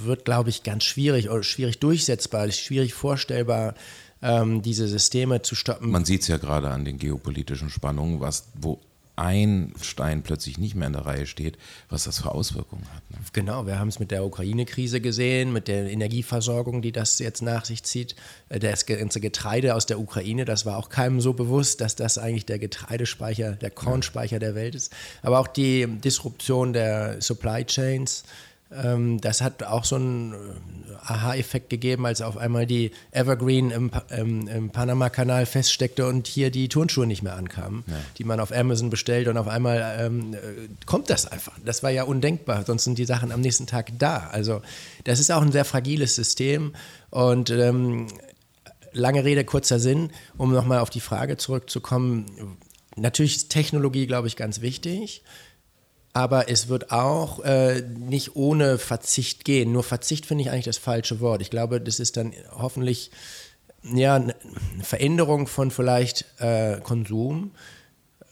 wird, 0.04 0.26
glaube 0.26 0.50
ich, 0.50 0.64
ganz 0.64 0.84
schwierig 0.84 1.30
oder 1.30 1.44
schwierig 1.44 1.80
durchsetzbar, 1.80 2.52
schwierig 2.52 2.94
vorstellbar, 2.94 3.76
ähm, 4.22 4.62
diese 4.62 4.88
Systeme 4.88 5.42
zu 5.42 5.56
stoppen. 5.56 5.90
Man 5.90 6.06
sieht 6.06 6.22
es 6.24 6.28
ja 6.28 6.38
gerade 6.38 6.70
an 6.70 6.84
den 6.84 6.98
geopolitischen 6.98 7.70
Spannungen, 7.70 8.20
was, 8.20 8.50
wo 8.56 8.82
ein 9.16 9.74
Stein 9.82 10.24
plötzlich 10.24 10.58
nicht 10.58 10.76
mehr 10.76 10.88
in 10.88 10.94
der 10.94 11.06
Reihe 11.06 11.26
steht, 11.26 11.58
was 11.90 12.04
das 12.04 12.20
für 12.20 12.32
Auswirkungen 12.32 12.86
hat. 12.94 13.10
Ne? 13.12 13.18
Genau, 13.34 13.66
wir 13.66 13.80
haben 13.80 13.88
es 13.88 14.00
mit 14.00 14.12
der 14.12 14.26
Ukraine-Krise 14.26 15.02
gesehen, 15.02 15.54
mit 15.54 15.68
der 15.68 15.90
Energieversorgung, 15.90 16.82
die 16.82 16.92
das 16.92 17.20
jetzt 17.20 17.42
nach 17.42 17.66
sich 17.66 17.84
zieht. 17.84 18.16
Äh, 18.50 18.60
das 18.60 18.86
ganze 18.86 19.20
Getreide 19.20 19.76
aus 19.76 19.86
der 19.86 20.00
Ukraine, 20.00 20.46
das 20.46 20.66
war 20.66 20.78
auch 20.78 20.90
keinem 20.90 21.22
so 21.22 21.34
bewusst, 21.34 21.82
dass 21.82 21.96
das 21.96 22.18
eigentlich 22.18 22.46
der 22.46 22.60
Getreidespeicher, 22.60 23.54
der 23.54 23.72
Kornspeicher 23.72 24.40
der 24.40 24.56
Welt 24.56 24.76
ist. 24.76 24.94
Aber 25.22 25.40
auch 25.40 25.48
die 25.48 25.88
Disruption 25.88 26.74
der 26.74 27.22
Supply 27.22 27.66
Chains, 27.66 28.24
das 28.70 29.42
hat 29.42 29.64
auch 29.64 29.86
so 29.86 29.96
einen 29.96 30.34
äh, 30.34 30.36
Aha-Effekt 31.06 31.70
gegeben, 31.70 32.06
als 32.06 32.22
auf 32.22 32.36
einmal 32.36 32.66
die 32.66 32.92
Evergreen 33.12 33.70
im, 33.70 33.92
im, 34.10 34.48
im 34.48 34.70
Panama-Kanal 34.72 35.46
feststeckte 35.46 36.08
und 36.08 36.26
hier 36.26 36.50
die 36.50 36.68
Turnschuhe 36.68 37.06
nicht 37.06 37.22
mehr 37.22 37.36
ankamen, 37.36 37.84
ja. 37.88 37.94
die 38.18 38.24
man 38.24 38.40
auf 38.40 38.52
Amazon 38.52 38.90
bestellt 38.90 39.28
und 39.28 39.38
auf 39.38 39.48
einmal 39.48 39.98
ähm, 40.00 40.34
äh, 40.34 40.38
kommt 40.88 41.12
das 41.12 41.28
einfach. 41.28 41.54
Das 41.64 41.84
war 41.84 41.92
ja 41.92 42.04
undenkbar, 42.04 42.66
sonst 42.66 42.86
sind 42.86 42.98
die 42.98 43.06
Sachen 43.06 43.32
am 43.32 43.42
nächsten 43.42 43.68
Tag 43.68 43.92
da. 44.00 44.30
Also 44.32 44.62
das 45.04 45.20
ist 45.20 45.32
auch 45.32 45.44
ein 45.44 45.52
sehr 45.52 45.66
fragiles 45.66 46.16
System 46.16 46.74
und 47.12 47.52
ähm, 47.52 48.08
lange 48.94 49.24
Rede, 49.24 49.46
kurzer 49.46 49.80
Sinn, 49.80 50.10
um 50.38 50.52
nochmal 50.52 50.80
auf 50.80 50.90
die 50.90 51.02
Frage 51.02 51.38
zurückzukommen. 51.38 52.26
Natürlich 52.96 53.36
ist 53.36 53.50
Technologie, 53.50 54.08
glaube 54.08 54.28
ich, 54.28 54.36
ganz 54.36 54.62
wichtig 54.62 55.22
aber 56.16 56.50
es 56.50 56.70
wird 56.70 56.92
auch 56.92 57.44
äh, 57.44 57.82
nicht 57.82 58.38
ohne 58.38 58.78
Verzicht 58.78 59.44
gehen. 59.44 59.74
Nur 59.74 59.84
Verzicht 59.84 60.26
finde 60.26 60.46
ich 60.46 60.50
eigentlich 60.50 60.64
das 60.64 60.78
falsche 60.78 61.20
Wort. 61.20 61.42
Ich 61.42 61.50
glaube, 61.50 61.82
das 61.82 62.00
ist 62.00 62.16
dann 62.16 62.32
hoffentlich 62.52 63.12
ja, 63.84 64.16
eine 64.16 64.34
Veränderung 64.82 65.46
von 65.46 65.72
vielleicht 65.72 66.24
äh, 66.40 66.80
Konsum. 66.80 67.52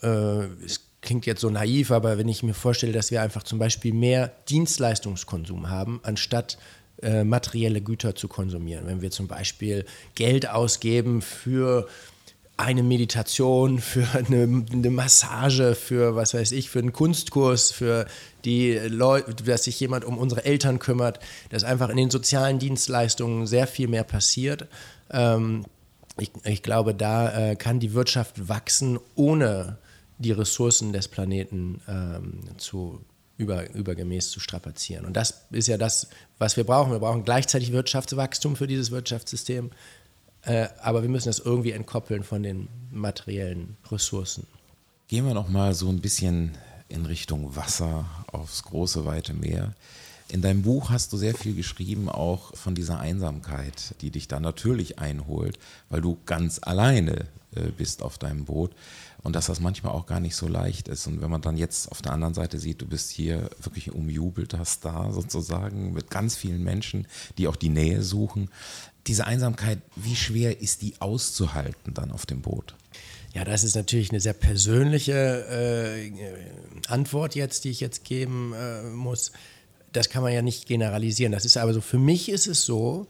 Äh, 0.02 0.46
es 0.66 0.80
klingt 1.02 1.26
jetzt 1.26 1.42
so 1.42 1.50
naiv, 1.50 1.92
aber 1.92 2.18
wenn 2.18 2.30
ich 2.30 2.42
mir 2.42 2.54
vorstelle, 2.54 2.94
dass 2.94 3.12
wir 3.12 3.22
einfach 3.22 3.44
zum 3.44 3.60
Beispiel 3.60 3.94
mehr 3.94 4.32
Dienstleistungskonsum 4.48 5.70
haben, 5.70 6.00
anstatt 6.04 6.58
äh, 7.02 7.26
materielle 7.26 7.82
Güter 7.82 8.16
zu 8.16 8.30
konsumieren. 8.30 8.88
Wenn 8.88 9.02
wir 9.02 9.12
zum 9.12 9.28
Beispiel 9.28 9.84
Geld 10.16 10.48
ausgeben 10.48 11.22
für 11.22 11.90
eine 12.58 12.84
Meditation, 12.84 13.80
für 13.80 14.08
eine, 14.14 14.66
eine, 14.72 14.90
Massage, 14.90 15.76
für 15.76 16.16
was 16.16 16.34
weiß 16.34 16.52
ich, 16.52 16.70
für 16.70 16.80
einen 16.80 16.94
Kunstkurs, 16.94 17.72
für 17.72 18.06
die 18.46 18.74
Leute, 18.74 19.34
dass 19.44 19.64
sich 19.64 19.80
jemand 19.80 20.06
um 20.06 20.18
unsere 20.18 20.46
Eltern 20.46 20.80
kümmert, 20.80 21.20
dass 21.50 21.64
einfach 21.64 21.90
in 21.90 21.98
den 21.98 22.12
sozialen 22.12 22.60
Dienstleistungen 22.60 23.48
sehr 23.48 23.68
viel 23.68 23.88
mehr 23.88 24.04
passiert. 24.04 24.68
Ähm, 25.10 25.66
ich, 26.20 26.32
ich, 26.44 26.62
glaube, 26.62 26.94
da 26.94 27.52
äh, 27.52 27.56
kann 27.56 27.80
die 27.80 27.94
Wirtschaft 27.94 28.48
wachsen, 28.48 29.00
ohne 29.16 29.78
die 30.20 30.32
Ressourcen 30.32 30.94
des 30.94 31.08
Planeten 31.08 31.82
ähm, 31.88 32.42
zu 32.58 33.02
über, 33.38 33.74
übergemäß 33.74 34.30
zu 34.30 34.40
strapazieren. 34.40 35.06
Und 35.06 35.18
das 35.18 35.46
ist 35.52 35.68
ja 35.68 35.78
das, 35.78 36.08
was 36.38 36.56
wir 36.56 36.64
brauchen. 36.64 36.92
Wir 36.92 37.00
brauchen 37.00 37.24
gleichzeitig 37.24 37.72
Wirtschaftswachstum 37.72 38.56
für 38.56 38.68
dieses 38.68 38.92
Wirtschaftssystem. 38.92 39.72
Äh, 40.44 40.68
aber 40.82 41.02
wir 41.02 41.10
müssen 41.10 41.30
das 41.30 41.40
irgendwie 41.40 41.72
entkoppeln 41.72 42.24
von 42.24 42.44
den 42.44 42.68
materiellen 42.92 43.78
Ressourcen. 43.92 44.46
Gehen 45.08 45.26
wir 45.26 45.34
noch 45.34 45.50
mal 45.50 45.74
so 45.74 45.90
ein 45.90 46.02
bisschen 46.02 46.58
in 46.90 47.06
Richtung 47.06 47.56
Wasser 47.56 48.06
aufs 48.32 48.64
große 48.64 49.06
weite 49.06 49.34
Meer. 49.34 49.74
In 50.30 50.42
deinem 50.42 50.64
Buch 50.64 50.90
hast 50.90 51.14
du 51.14 51.18
sehr 51.18 51.36
viel 51.36 51.54
geschrieben, 51.54 52.10
auch 52.10 52.56
von 52.56 52.76
dieser 52.76 53.00
Einsamkeit, 53.00 53.96
die 54.02 54.10
dich 54.10 54.28
da 54.28 54.40
natürlich 54.40 55.00
einholt, 55.00 55.60
weil 55.90 56.02
du 56.02 56.18
ganz 56.26 56.60
alleine 56.64 57.28
äh, 57.56 57.70
bist 57.78 58.02
auf 58.02 58.18
deinem 58.18 58.46
Boot 58.46 58.72
und 59.22 59.36
dass 59.36 59.46
das 59.46 59.60
manchmal 59.60 59.94
auch 59.94 60.06
gar 60.06 60.20
nicht 60.20 60.36
so 60.36 60.48
leicht 60.48 60.88
ist. 60.88 61.08
Und 61.08 61.22
wenn 61.22 61.30
man 61.30 61.42
dann 61.42 61.58
jetzt 61.58 61.92
auf 61.92 62.02
der 62.02 62.14
anderen 62.14 62.34
Seite 62.34 62.60
sieht, 62.60 62.82
du 62.82 62.88
bist 62.88 63.12
hier 63.12 63.50
wirklich 63.62 63.92
umjubelter 63.92 64.66
Star 64.66 65.14
sozusagen 65.14 65.94
mit 65.94 66.10
ganz 66.10 66.36
vielen 66.36 66.64
Menschen, 66.64 67.08
die 67.38 67.48
auch 67.48 67.56
die 67.56 67.70
Nähe 67.70 68.02
suchen 68.02 68.50
diese 69.08 69.26
Einsamkeit, 69.26 69.80
wie 69.96 70.16
schwer 70.16 70.62
ist 70.62 70.82
die 70.82 70.96
auszuhalten 71.00 71.94
dann 71.94 72.12
auf 72.12 72.26
dem 72.26 72.42
Boot? 72.42 72.76
Ja, 73.34 73.44
das 73.44 73.64
ist 73.64 73.76
natürlich 73.76 74.12
eine 74.12 74.20
sehr 74.20 74.34
persönliche 74.34 75.46
äh, 75.50 76.12
Antwort 76.88 77.36
jetzt, 77.36 77.64
die 77.64 77.72
ich 77.72 77.80
jetzt 77.80 78.04
geben 78.04 78.54
äh, 78.54 78.84
muss. 78.84 79.32
Das 79.92 80.10
kann 80.10 80.22
man 80.22 80.34
ja 80.34 80.42
nicht 80.42 80.68
generalisieren. 80.68 81.32
Das 81.32 81.44
ist 81.44 81.58
aber 81.58 81.74
so, 81.74 81.82
für 81.82 81.98
mich 81.98 82.30
ist 82.30 82.48
es 82.48 82.66
so, 82.66 83.08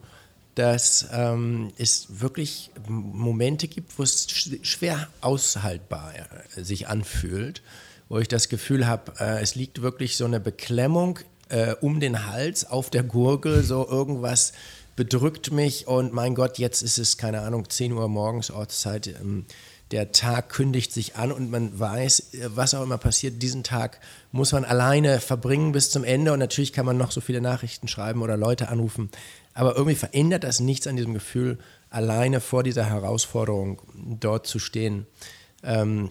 dass 0.55 1.07
ähm, 1.11 1.71
es 1.77 2.21
wirklich 2.21 2.71
Momente 2.87 3.67
gibt, 3.67 3.97
wo 3.97 4.03
es 4.03 4.27
schwer 4.61 5.07
aushaltbar 5.21 6.13
äh, 6.55 6.63
sich 6.63 6.87
anfühlt, 6.87 7.61
wo 8.07 8.19
ich 8.19 8.27
das 8.27 8.49
Gefühl 8.49 8.87
habe, 8.87 9.13
äh, 9.19 9.41
es 9.41 9.55
liegt 9.55 9.81
wirklich 9.81 10.15
so 10.15 10.25
eine 10.25 10.39
Beklemmung 10.39 11.19
äh, 11.49 11.75
um 11.81 11.99
den 11.99 12.27
Hals, 12.27 12.65
auf 12.65 12.89
der 12.89 13.03
Gurgel, 13.03 13.63
so 13.63 13.87
irgendwas 13.87 14.53
bedrückt 14.95 15.51
mich 15.51 15.87
und 15.87 16.13
mein 16.13 16.35
Gott, 16.35 16.57
jetzt 16.57 16.81
ist 16.81 16.97
es, 16.97 17.17
keine 17.17 17.41
Ahnung, 17.41 17.69
10 17.69 17.93
Uhr 17.93 18.07
morgens 18.07 18.51
Ortszeit. 18.51 19.07
Ähm, 19.07 19.45
der 19.91 20.11
Tag 20.11 20.49
kündigt 20.49 20.91
sich 20.91 21.15
an 21.17 21.31
und 21.31 21.51
man 21.51 21.79
weiß, 21.79 22.33
äh, 22.33 22.49
was 22.55 22.73
auch 22.73 22.83
immer 22.83 22.97
passiert, 22.97 23.41
diesen 23.41 23.63
Tag 23.63 23.99
muss 24.31 24.51
man 24.51 24.65
alleine 24.65 25.19
verbringen 25.19 25.71
bis 25.71 25.91
zum 25.91 26.03
Ende 26.03 26.33
und 26.33 26.39
natürlich 26.39 26.73
kann 26.73 26.85
man 26.85 26.97
noch 26.97 27.11
so 27.11 27.21
viele 27.21 27.41
Nachrichten 27.41 27.87
schreiben 27.87 28.21
oder 28.21 28.35
Leute 28.35 28.69
anrufen, 28.69 29.09
aber 29.53 29.75
irgendwie 29.75 29.95
verändert 29.95 30.43
das 30.43 30.59
nichts 30.59 30.87
an 30.87 30.95
diesem 30.95 31.13
Gefühl, 31.13 31.59
alleine 31.89 32.41
vor 32.41 32.63
dieser 32.63 32.85
Herausforderung 32.85 33.81
dort 34.19 34.47
zu 34.47 34.57
stehen. 34.57 35.05
Ähm, 35.63 36.09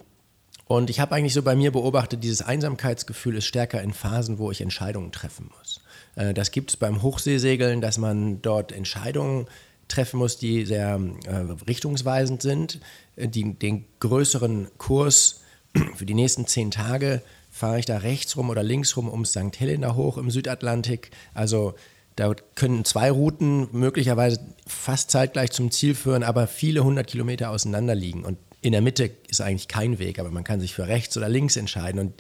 und 0.66 0.88
ich 0.88 1.01
habe 1.01 1.14
eigentlich 1.14 1.35
so 1.35 1.42
bei 1.42 1.57
mir 1.57 1.73
beobachtet, 1.73 2.25
dieses 2.25 2.40
Einsamkeitsgefühl 2.40 3.37
ist 3.37 3.47
stärker 3.47 3.83
in 3.83 3.92
Phasen, 3.92 4.38
wo 4.38 4.51
ich 4.51 4.61
Entscheidungen 4.61 5.12
treffen 5.12 5.51
muss. 5.59 5.82
Äh, 6.16 6.35
das 6.35 6.51
gibt 6.51 6.70
es 6.70 6.77
beim 6.77 7.03
Hochseesegeln, 7.03 7.81
dass 7.81 7.98
man 7.98 8.42
dort 8.42 8.72
Entscheidungen 8.72 9.46
treffen 9.88 10.18
muss, 10.18 10.38
die 10.38 10.64
sehr 10.64 11.01
äh, 11.27 11.35
richtungsweisend 11.66 12.42
sind. 12.42 12.81
Äh, 13.16 13.29
die, 13.29 13.55
den 13.55 13.85
größeren 14.01 14.68
Kurs 14.79 15.42
für 15.94 16.07
die 16.07 16.14
nächsten 16.14 16.46
zehn 16.46 16.70
Tage 16.70 17.22
fahre 17.51 17.79
ich 17.79 17.87
da 17.87 17.98
rechts 17.98 18.37
rum 18.37 18.51
oder 18.51 18.62
links 18.62 18.96
rum 18.96 19.09
um 19.09 19.25
St. 19.25 19.59
Helena 19.59 19.94
hoch 19.94 20.16
im 20.16 20.31
Südatlantik. 20.31 21.11
Also 21.35 21.75
da 22.16 22.35
können 22.55 22.85
zwei 22.85 23.11
Routen 23.11 23.68
möglicherweise 23.72 24.40
fast 24.66 25.11
zeitgleich 25.11 25.51
zum 25.51 25.70
Ziel 25.70 25.94
führen, 25.94 26.22
aber 26.22 26.46
viele 26.46 26.85
hundert 26.85 27.07
Kilometer 27.07 27.51
auseinander 27.51 27.94
liegen. 27.94 28.25
Und 28.25 28.38
in 28.62 28.70
der 28.70 28.81
Mitte 28.81 29.11
ist 29.29 29.40
eigentlich 29.40 29.66
kein 29.66 29.98
Weg, 29.98 30.20
aber 30.20 30.31
man 30.31 30.44
kann 30.44 30.61
sich 30.61 30.72
für 30.72 30.87
rechts 30.87 31.16
oder 31.16 31.29
links 31.29 31.57
entscheiden. 31.57 32.01
Und 32.01 32.14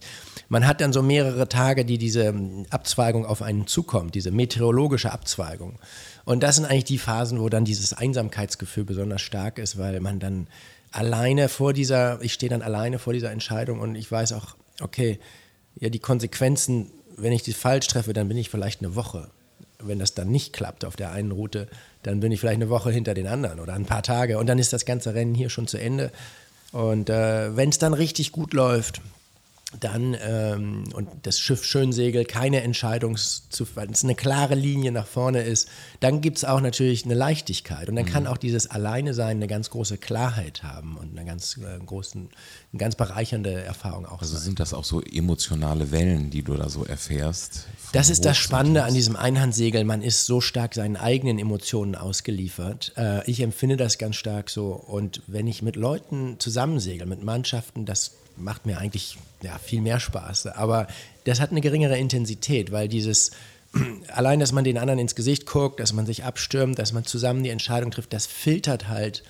man 0.48 0.66
hat 0.66 0.80
dann 0.80 0.92
so 0.92 1.00
mehrere 1.00 1.48
Tage, 1.48 1.84
die 1.84 1.98
diese 1.98 2.34
Abzweigung 2.68 3.24
auf 3.24 3.42
einen 3.42 3.68
zukommt, 3.68 4.16
diese 4.16 4.32
meteorologische 4.32 5.12
Abzweigung. 5.12 5.78
Und 6.24 6.42
das 6.42 6.56
sind 6.56 6.64
eigentlich 6.64 6.84
die 6.84 6.98
Phasen, 6.98 7.40
wo 7.40 7.48
dann 7.48 7.64
dieses 7.64 7.94
Einsamkeitsgefühl 7.94 8.84
besonders 8.84 9.22
stark 9.22 9.58
ist, 9.58 9.78
weil 9.78 10.00
man 10.00 10.18
dann 10.18 10.48
alleine 10.90 11.48
vor 11.48 11.72
dieser, 11.72 12.20
ich 12.22 12.32
stehe 12.32 12.50
dann 12.50 12.60
alleine 12.62 12.98
vor 12.98 13.12
dieser 13.12 13.30
Entscheidung 13.30 13.78
und 13.78 13.94
ich 13.94 14.10
weiß 14.10 14.32
auch, 14.32 14.56
okay, 14.80 15.20
ja, 15.78 15.90
die 15.90 16.00
Konsequenzen, 16.00 16.90
wenn 17.16 17.32
ich 17.32 17.44
die 17.44 17.52
falsch 17.52 17.86
treffe, 17.86 18.12
dann 18.12 18.26
bin 18.26 18.36
ich 18.36 18.50
vielleicht 18.50 18.80
eine 18.80 18.96
Woche. 18.96 19.30
Wenn 19.84 19.98
das 19.98 20.14
dann 20.14 20.30
nicht 20.30 20.52
klappt 20.52 20.84
auf 20.84 20.96
der 20.96 21.12
einen 21.12 21.32
Route, 21.32 21.68
dann 22.02 22.20
bin 22.20 22.32
ich 22.32 22.40
vielleicht 22.40 22.56
eine 22.56 22.70
Woche 22.70 22.90
hinter 22.90 23.14
den 23.14 23.26
anderen 23.26 23.60
oder 23.60 23.74
ein 23.74 23.84
paar 23.84 24.02
Tage 24.02 24.38
und 24.38 24.46
dann 24.46 24.58
ist 24.58 24.72
das 24.72 24.84
ganze 24.84 25.14
Rennen 25.14 25.34
hier 25.34 25.50
schon 25.50 25.66
zu 25.66 25.78
Ende. 25.78 26.10
Und 26.72 27.10
äh, 27.10 27.56
wenn 27.56 27.68
es 27.68 27.78
dann 27.78 27.94
richtig 27.94 28.32
gut 28.32 28.54
läuft, 28.54 29.00
dann 29.80 30.16
ähm, 30.20 30.84
und 30.94 31.08
das 31.22 31.38
Schiff 31.38 31.64
schön 31.64 31.92
segelt, 31.92 32.28
keine 32.28 32.62
Entscheidungs 32.62 33.48
wenn 33.74 33.90
es 33.90 34.04
eine 34.04 34.14
klare 34.14 34.54
Linie 34.54 34.92
nach 34.92 35.06
vorne 35.06 35.42
ist, 35.42 35.68
dann 36.00 36.20
gibt 36.20 36.38
es 36.38 36.44
auch 36.44 36.60
natürlich 36.60 37.04
eine 37.04 37.14
Leichtigkeit 37.14 37.88
und 37.88 37.96
dann 37.96 38.04
mhm. 38.06 38.10
kann 38.10 38.26
auch 38.26 38.36
dieses 38.36 38.70
Alleine 38.70 39.14
sein 39.14 39.36
eine 39.36 39.46
ganz 39.46 39.70
große 39.70 39.98
Klarheit 39.98 40.62
haben 40.62 40.96
und 40.96 41.16
eine 41.16 41.26
ganz 41.26 41.58
äh, 41.58 41.78
großen, 41.84 42.28
eine 42.72 42.78
ganz 42.78 42.94
bereichernde 42.94 43.52
Erfahrung 43.52 44.06
auch. 44.06 44.20
Also 44.20 44.34
sein. 44.34 44.42
sind 44.44 44.60
das 44.60 44.74
auch 44.74 44.84
so 44.84 45.00
emotionale 45.00 45.90
Wellen, 45.90 46.30
die 46.30 46.42
du 46.42 46.54
da 46.54 46.68
so 46.68 46.84
erfährst? 46.84 47.66
Das 47.92 48.10
ist 48.10 48.24
das 48.24 48.36
Spannende 48.36 48.84
an 48.84 48.94
diesem 48.94 49.16
Einhandsegeln. 49.16 49.86
Man 49.86 50.02
ist 50.02 50.26
so 50.26 50.40
stark 50.40 50.74
seinen 50.74 50.96
eigenen 50.96 51.38
Emotionen 51.38 51.94
ausgeliefert. 51.94 52.92
Äh, 52.96 53.28
ich 53.30 53.40
empfinde 53.40 53.76
das 53.76 53.98
ganz 53.98 54.16
stark 54.16 54.50
so 54.50 54.72
und 54.72 55.22
wenn 55.26 55.46
ich 55.46 55.62
mit 55.62 55.76
Leuten 55.76 56.36
zusammensegel, 56.38 57.06
mit 57.06 57.22
Mannschaften, 57.22 57.84
das 57.84 58.12
macht 58.42 58.66
mir 58.66 58.78
eigentlich 58.78 59.18
ja, 59.42 59.58
viel 59.58 59.80
mehr 59.80 60.00
Spaß. 60.00 60.48
Aber 60.48 60.86
das 61.24 61.40
hat 61.40 61.50
eine 61.50 61.60
geringere 61.60 61.98
Intensität, 61.98 62.72
weil 62.72 62.88
dieses 62.88 63.30
allein, 64.08 64.40
dass 64.40 64.52
man 64.52 64.64
den 64.64 64.78
anderen 64.78 64.98
ins 64.98 65.14
Gesicht 65.14 65.46
guckt, 65.46 65.80
dass 65.80 65.92
man 65.92 66.06
sich 66.06 66.24
abstürmt, 66.24 66.78
dass 66.78 66.92
man 66.92 67.04
zusammen 67.04 67.42
die 67.42 67.50
Entscheidung 67.50 67.90
trifft, 67.90 68.12
das 68.12 68.26
filtert 68.26 68.88
halt 68.88 69.22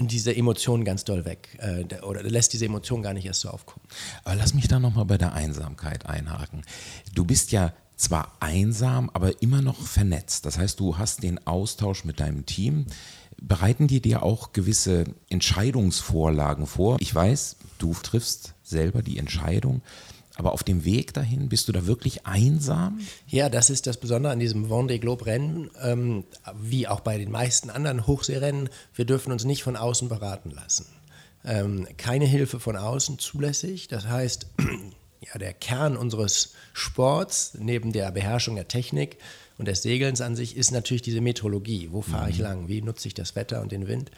diese 0.00 0.34
Emotionen 0.34 0.84
ganz 0.84 1.04
doll 1.04 1.24
weg 1.24 1.58
äh, 1.58 2.02
oder 2.02 2.22
lässt 2.22 2.52
diese 2.52 2.66
Emotionen 2.66 3.02
gar 3.02 3.14
nicht 3.14 3.26
erst 3.26 3.40
so 3.40 3.50
aufkommen. 3.50 3.84
Aber 4.24 4.36
lass 4.36 4.54
mich 4.54 4.68
da 4.68 4.78
nochmal 4.78 5.04
bei 5.06 5.18
der 5.18 5.32
Einsamkeit 5.32 6.06
einhaken. 6.06 6.62
Du 7.14 7.24
bist 7.24 7.52
ja 7.52 7.72
zwar 7.96 8.36
einsam, 8.38 9.10
aber 9.12 9.42
immer 9.42 9.60
noch 9.60 9.80
vernetzt. 9.80 10.46
Das 10.46 10.56
heißt, 10.56 10.78
du 10.78 10.98
hast 10.98 11.24
den 11.24 11.44
Austausch 11.46 12.04
mit 12.04 12.20
deinem 12.20 12.46
Team. 12.46 12.86
Bereiten 13.40 13.86
die 13.86 14.00
dir 14.00 14.22
auch 14.22 14.52
gewisse 14.52 15.04
Entscheidungsvorlagen 15.28 16.66
vor? 16.66 16.96
Ich 17.00 17.14
weiß, 17.14 17.56
du 17.78 17.94
triffst 17.94 18.54
selber 18.62 19.02
die 19.02 19.18
Entscheidung. 19.18 19.82
Aber 20.38 20.52
auf 20.52 20.62
dem 20.62 20.84
Weg 20.84 21.14
dahin, 21.14 21.48
bist 21.48 21.66
du 21.66 21.72
da 21.72 21.86
wirklich 21.86 22.24
einsam? 22.24 23.00
Ja, 23.26 23.48
das 23.48 23.70
ist 23.70 23.88
das 23.88 23.98
Besondere 23.98 24.32
an 24.32 24.38
diesem 24.38 24.70
Vendée 24.70 25.00
Globe 25.00 25.26
Rennen, 25.26 25.68
ähm, 25.82 26.24
wie 26.54 26.86
auch 26.86 27.00
bei 27.00 27.18
den 27.18 27.32
meisten 27.32 27.70
anderen 27.70 28.06
Hochseerennen. 28.06 28.68
Wir 28.94 29.04
dürfen 29.04 29.32
uns 29.32 29.44
nicht 29.44 29.64
von 29.64 29.74
außen 29.74 30.08
beraten 30.08 30.52
lassen. 30.52 30.86
Ähm, 31.44 31.88
keine 31.96 32.24
Hilfe 32.24 32.60
von 32.60 32.76
außen 32.76 33.18
zulässig. 33.18 33.88
Das 33.88 34.06
heißt, 34.06 34.46
ja, 35.20 35.38
der 35.38 35.54
Kern 35.54 35.96
unseres 35.96 36.52
Sports, 36.72 37.54
neben 37.58 37.92
der 37.92 38.12
Beherrschung 38.12 38.54
der 38.54 38.68
Technik 38.68 39.18
und 39.58 39.68
des 39.68 39.82
Segelns 39.82 40.20
an 40.20 40.36
sich, 40.36 40.56
ist 40.56 40.70
natürlich 40.70 41.02
diese 41.02 41.20
Meteorologie. 41.20 41.88
Wo 41.90 42.00
fahre 42.00 42.30
ich 42.30 42.38
mhm. 42.38 42.44
lang? 42.44 42.68
Wie 42.68 42.80
nutze 42.80 43.08
ich 43.08 43.14
das 43.14 43.36
Wetter 43.36 43.60
und 43.60 43.72
den 43.72 43.88
Wind? 43.88 44.10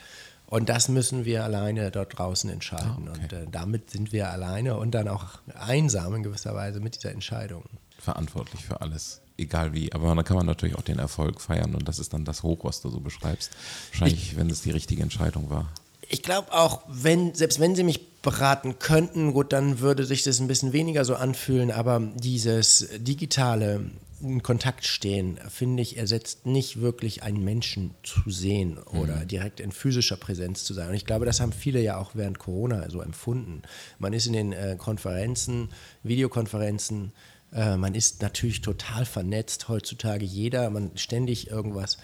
Und 0.47 0.69
das 0.69 0.89
müssen 0.89 1.25
wir 1.25 1.45
alleine 1.45 1.91
dort 1.91 2.19
draußen 2.19 2.51
entscheiden. 2.51 3.09
Ah, 3.09 3.13
okay. 3.13 3.23
Und 3.23 3.33
äh, 3.33 3.47
damit 3.51 3.91
sind 3.91 4.13
wir 4.13 4.31
alleine 4.31 4.77
und 4.77 4.91
dann 4.93 5.09
auch 5.09 5.39
einsam 5.55 6.15
in 6.17 6.23
gewisser 6.25 6.55
Weise 6.55 6.81
mit 6.81 6.97
dieser 6.97 7.13
Entscheidung. 7.13 7.65
Verantwortlich 7.99 8.65
für 8.65 8.81
alles, 8.81 9.21
egal 9.39 9.73
wie. 9.75 9.93
Aber 9.93 10.13
dann 10.13 10.25
kann 10.25 10.37
man 10.37 10.47
natürlich 10.47 10.75
auch 10.75 10.83
den 10.83 10.99
Erfolg 10.99 11.41
feiern 11.41 11.75
und 11.75 11.87
das 11.89 12.01
ist 12.01 12.13
dann 12.13 12.25
das 12.25 12.43
Hoch, 12.43 12.65
was 12.65 12.83
du 12.83 12.91
so 12.91 13.01
beschreibst. 13.01 13.53
Wahrscheinlich, 13.93 14.33
ich, 14.33 14.37
wenn 14.37 14.51
es 14.51 14.63
die 14.63 14.73
richtige 14.73 15.03
Entscheidung 15.03 15.51
war. 15.51 15.73
Ich 16.13 16.23
glaube 16.23 16.53
auch, 16.53 16.83
wenn, 16.89 17.35
selbst 17.35 17.61
wenn 17.61 17.77
sie 17.77 17.85
mich 17.85 18.21
beraten 18.21 18.81
könnten, 18.81 19.33
gut, 19.33 19.53
dann 19.53 19.79
würde 19.79 20.05
sich 20.05 20.25
das 20.25 20.41
ein 20.41 20.49
bisschen 20.49 20.73
weniger 20.73 21.05
so 21.05 21.15
anfühlen, 21.15 21.71
aber 21.71 22.03
dieses 22.17 22.89
digitale 22.99 23.91
in 24.21 24.43
Kontakt 24.43 24.85
stehen, 24.85 25.39
finde 25.49 25.83
ich, 25.83 25.97
ersetzt 25.97 26.45
nicht 26.47 26.81
wirklich 26.81 27.23
einen 27.23 27.43
Menschen 27.43 27.95
zu 28.03 28.29
sehen 28.29 28.77
oder 28.79 29.17
mhm. 29.17 29.29
direkt 29.29 29.61
in 29.61 29.73
physischer 29.73 30.17
Präsenz 30.17 30.65
zu 30.65 30.75
sein. 30.75 30.89
Und 30.89 30.95
ich 30.95 31.07
glaube, 31.07 31.25
das 31.25 31.41
haben 31.41 31.53
viele 31.53 31.81
ja 31.81 31.97
auch 31.97 32.11
während 32.15 32.39
Corona 32.39 32.91
so 32.91 33.01
empfunden. 33.01 33.63
Man 33.99 34.13
ist 34.13 34.27
in 34.27 34.33
den 34.35 34.53
äh, 34.53 34.77
Konferenzen, 34.77 35.71
Videokonferenzen, 36.03 37.13
äh, 37.53 37.77
man 37.77 37.95
ist 37.95 38.21
natürlich 38.21 38.61
total 38.61 39.05
vernetzt 39.07 39.69
heutzutage, 39.69 40.25
jeder, 40.25 40.69
man 40.71 40.91
ständig 40.97 41.49
irgendwas. 41.49 41.97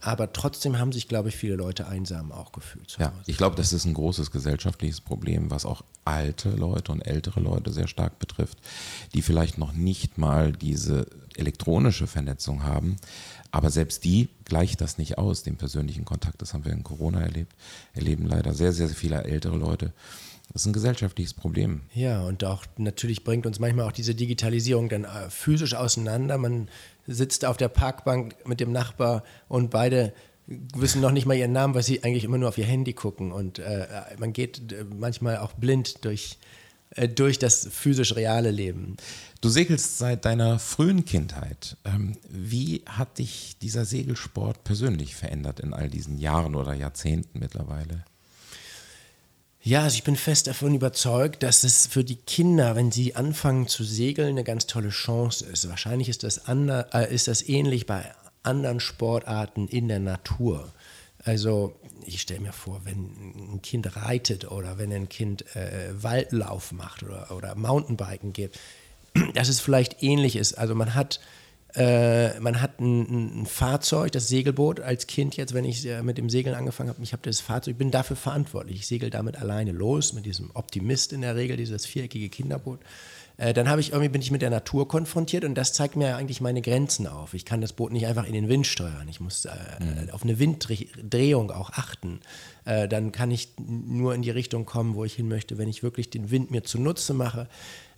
Aber 0.00 0.32
trotzdem 0.32 0.78
haben 0.78 0.92
sich, 0.92 1.08
glaube 1.08 1.28
ich, 1.28 1.36
viele 1.36 1.56
Leute 1.56 1.86
einsam 1.86 2.32
auch 2.32 2.52
gefühlt. 2.52 2.96
Ja, 2.98 3.12
ich 3.26 3.36
glaube, 3.36 3.56
das 3.56 3.72
ist 3.72 3.84
ein 3.84 3.94
großes 3.94 4.30
gesellschaftliches 4.30 5.00
Problem, 5.00 5.50
was 5.50 5.64
auch 5.64 5.82
alte 6.04 6.50
Leute 6.50 6.92
und 6.92 7.02
ältere 7.02 7.40
Leute 7.40 7.72
sehr 7.72 7.86
stark 7.86 8.18
betrifft, 8.18 8.58
die 9.14 9.22
vielleicht 9.22 9.58
noch 9.58 9.72
nicht 9.72 10.18
mal 10.18 10.52
diese 10.52 11.06
elektronische 11.36 12.06
Vernetzung 12.06 12.62
haben. 12.62 12.96
Aber 13.50 13.70
selbst 13.70 14.04
die 14.04 14.28
gleicht 14.44 14.80
das 14.80 14.98
nicht 14.98 15.18
aus, 15.18 15.42
den 15.42 15.56
persönlichen 15.56 16.04
Kontakt. 16.04 16.40
Das 16.40 16.54
haben 16.54 16.64
wir 16.64 16.72
in 16.72 16.84
Corona 16.84 17.20
erlebt. 17.20 17.54
Erleben 17.94 18.26
leider 18.26 18.54
sehr, 18.54 18.72
sehr 18.72 18.88
viele 18.88 19.24
ältere 19.24 19.56
Leute. 19.56 19.92
Das 20.52 20.62
ist 20.62 20.66
ein 20.66 20.72
gesellschaftliches 20.72 21.34
Problem. 21.34 21.82
Ja, 21.94 22.22
und 22.22 22.42
auch 22.44 22.64
natürlich 22.76 23.22
bringt 23.22 23.46
uns 23.46 23.60
manchmal 23.60 23.86
auch 23.86 23.92
diese 23.92 24.14
Digitalisierung 24.14 24.88
dann 24.88 25.04
äh, 25.04 25.30
physisch 25.30 25.74
auseinander. 25.74 26.38
Man 26.38 26.68
sitzt 27.06 27.44
auf 27.44 27.56
der 27.56 27.68
Parkbank 27.68 28.34
mit 28.46 28.60
dem 28.60 28.72
Nachbar 28.72 29.22
und 29.48 29.70
beide 29.70 30.12
wissen 30.46 31.00
noch 31.00 31.12
nicht 31.12 31.26
mal 31.26 31.34
ihren 31.34 31.52
Namen, 31.52 31.74
weil 31.74 31.84
sie 31.84 32.02
eigentlich 32.02 32.24
immer 32.24 32.38
nur 32.38 32.48
auf 32.48 32.58
ihr 32.58 32.64
Handy 32.64 32.92
gucken. 32.92 33.30
Und 33.30 33.60
äh, 33.60 33.86
man 34.18 34.32
geht 34.32 34.72
äh, 34.72 34.84
manchmal 34.84 35.38
auch 35.38 35.52
blind 35.52 36.04
durch, 36.04 36.38
äh, 36.90 37.08
durch 37.08 37.38
das 37.38 37.68
physisch 37.70 38.16
reale 38.16 38.50
Leben. 38.50 38.96
Du 39.40 39.48
segelst 39.48 39.98
seit 39.98 40.24
deiner 40.24 40.58
frühen 40.58 41.04
Kindheit. 41.04 41.76
Ähm, 41.84 42.16
wie 42.28 42.82
hat 42.86 43.18
dich 43.18 43.56
dieser 43.62 43.84
Segelsport 43.84 44.64
persönlich 44.64 45.14
verändert 45.14 45.60
in 45.60 45.72
all 45.72 45.88
diesen 45.88 46.18
Jahren 46.18 46.56
oder 46.56 46.74
Jahrzehnten 46.74 47.38
mittlerweile? 47.38 48.04
Ja, 49.62 49.82
also 49.82 49.94
ich 49.94 50.04
bin 50.04 50.16
fest 50.16 50.46
davon 50.46 50.74
überzeugt, 50.74 51.42
dass 51.42 51.64
es 51.64 51.86
für 51.86 52.02
die 52.02 52.16
Kinder, 52.16 52.76
wenn 52.76 52.90
sie 52.90 53.14
anfangen 53.14 53.68
zu 53.68 53.84
segeln, 53.84 54.30
eine 54.30 54.44
ganz 54.44 54.66
tolle 54.66 54.88
Chance 54.88 55.44
ist. 55.44 55.68
Wahrscheinlich 55.68 56.08
ist 56.08 56.22
das, 56.22 56.46
ander, 56.46 56.88
äh, 56.94 57.14
ist 57.14 57.28
das 57.28 57.46
ähnlich 57.46 57.84
bei 57.84 58.10
anderen 58.42 58.80
Sportarten 58.80 59.68
in 59.68 59.88
der 59.88 60.00
Natur. 60.00 60.72
Also 61.24 61.76
ich 62.06 62.22
stelle 62.22 62.40
mir 62.40 62.54
vor, 62.54 62.80
wenn 62.84 63.54
ein 63.54 63.60
Kind 63.62 63.96
reitet 63.96 64.50
oder 64.50 64.78
wenn 64.78 64.92
ein 64.94 65.10
Kind 65.10 65.44
äh, 65.54 65.90
Waldlauf 65.92 66.72
macht 66.72 67.02
oder, 67.02 67.30
oder 67.30 67.54
Mountainbiken 67.54 68.32
geht, 68.32 68.58
dass 69.34 69.50
es 69.50 69.60
vielleicht 69.60 70.02
ähnlich 70.02 70.36
ist. 70.36 70.54
Also 70.54 70.74
man 70.74 70.94
hat 70.94 71.20
äh, 71.74 72.38
man 72.40 72.60
hat 72.60 72.80
ein, 72.80 73.42
ein, 73.42 73.46
Fahrzeug, 73.46 74.12
das 74.12 74.28
Segelboot, 74.28 74.80
als 74.80 75.06
Kind 75.06 75.36
jetzt, 75.36 75.54
wenn 75.54 75.64
ich 75.64 75.86
mit 76.02 76.18
dem 76.18 76.30
Segeln 76.30 76.56
angefangen 76.56 76.88
habe, 76.88 77.02
ich 77.02 77.12
habe 77.12 77.22
das 77.22 77.40
Fahrzeug, 77.40 77.72
ich 77.72 77.78
bin 77.78 77.90
dafür 77.90 78.16
verantwortlich. 78.16 78.76
Ich 78.76 78.86
segel 78.86 79.10
damit 79.10 79.36
alleine 79.36 79.72
los, 79.72 80.12
mit 80.12 80.26
diesem 80.26 80.50
Optimist 80.54 81.12
in 81.12 81.20
der 81.20 81.36
Regel, 81.36 81.56
dieses 81.56 81.86
viereckige 81.86 82.28
Kinderboot. 82.28 82.80
Äh, 83.40 83.54
dann 83.54 83.78
ich 83.78 83.92
irgendwie 83.92 84.10
bin 84.10 84.20
ich 84.20 84.30
mit 84.30 84.42
der 84.42 84.50
Natur 84.50 84.86
konfrontiert 84.86 85.44
und 85.44 85.54
das 85.54 85.72
zeigt 85.72 85.96
mir 85.96 86.16
eigentlich 86.16 86.42
meine 86.42 86.60
Grenzen 86.60 87.06
auf. 87.06 87.32
Ich 87.32 87.46
kann 87.46 87.62
das 87.62 87.72
Boot 87.72 87.90
nicht 87.90 88.06
einfach 88.06 88.26
in 88.26 88.34
den 88.34 88.50
Wind 88.50 88.66
steuern. 88.66 89.08
Ich 89.08 89.18
muss 89.18 89.46
äh, 89.46 89.50
mhm. 89.80 90.10
auf 90.10 90.22
eine 90.22 90.38
Winddrehung 90.38 91.50
auch 91.50 91.70
achten. 91.70 92.20
Äh, 92.66 92.86
dann 92.86 93.12
kann 93.12 93.30
ich 93.30 93.54
nur 93.58 94.14
in 94.14 94.20
die 94.20 94.30
Richtung 94.30 94.66
kommen, 94.66 94.94
wo 94.94 95.06
ich 95.06 95.14
hin 95.14 95.26
möchte, 95.26 95.56
wenn 95.56 95.70
ich 95.70 95.82
wirklich 95.82 96.10
den 96.10 96.30
Wind 96.30 96.50
mir 96.50 96.64
zunutze 96.64 97.14
mache 97.14 97.48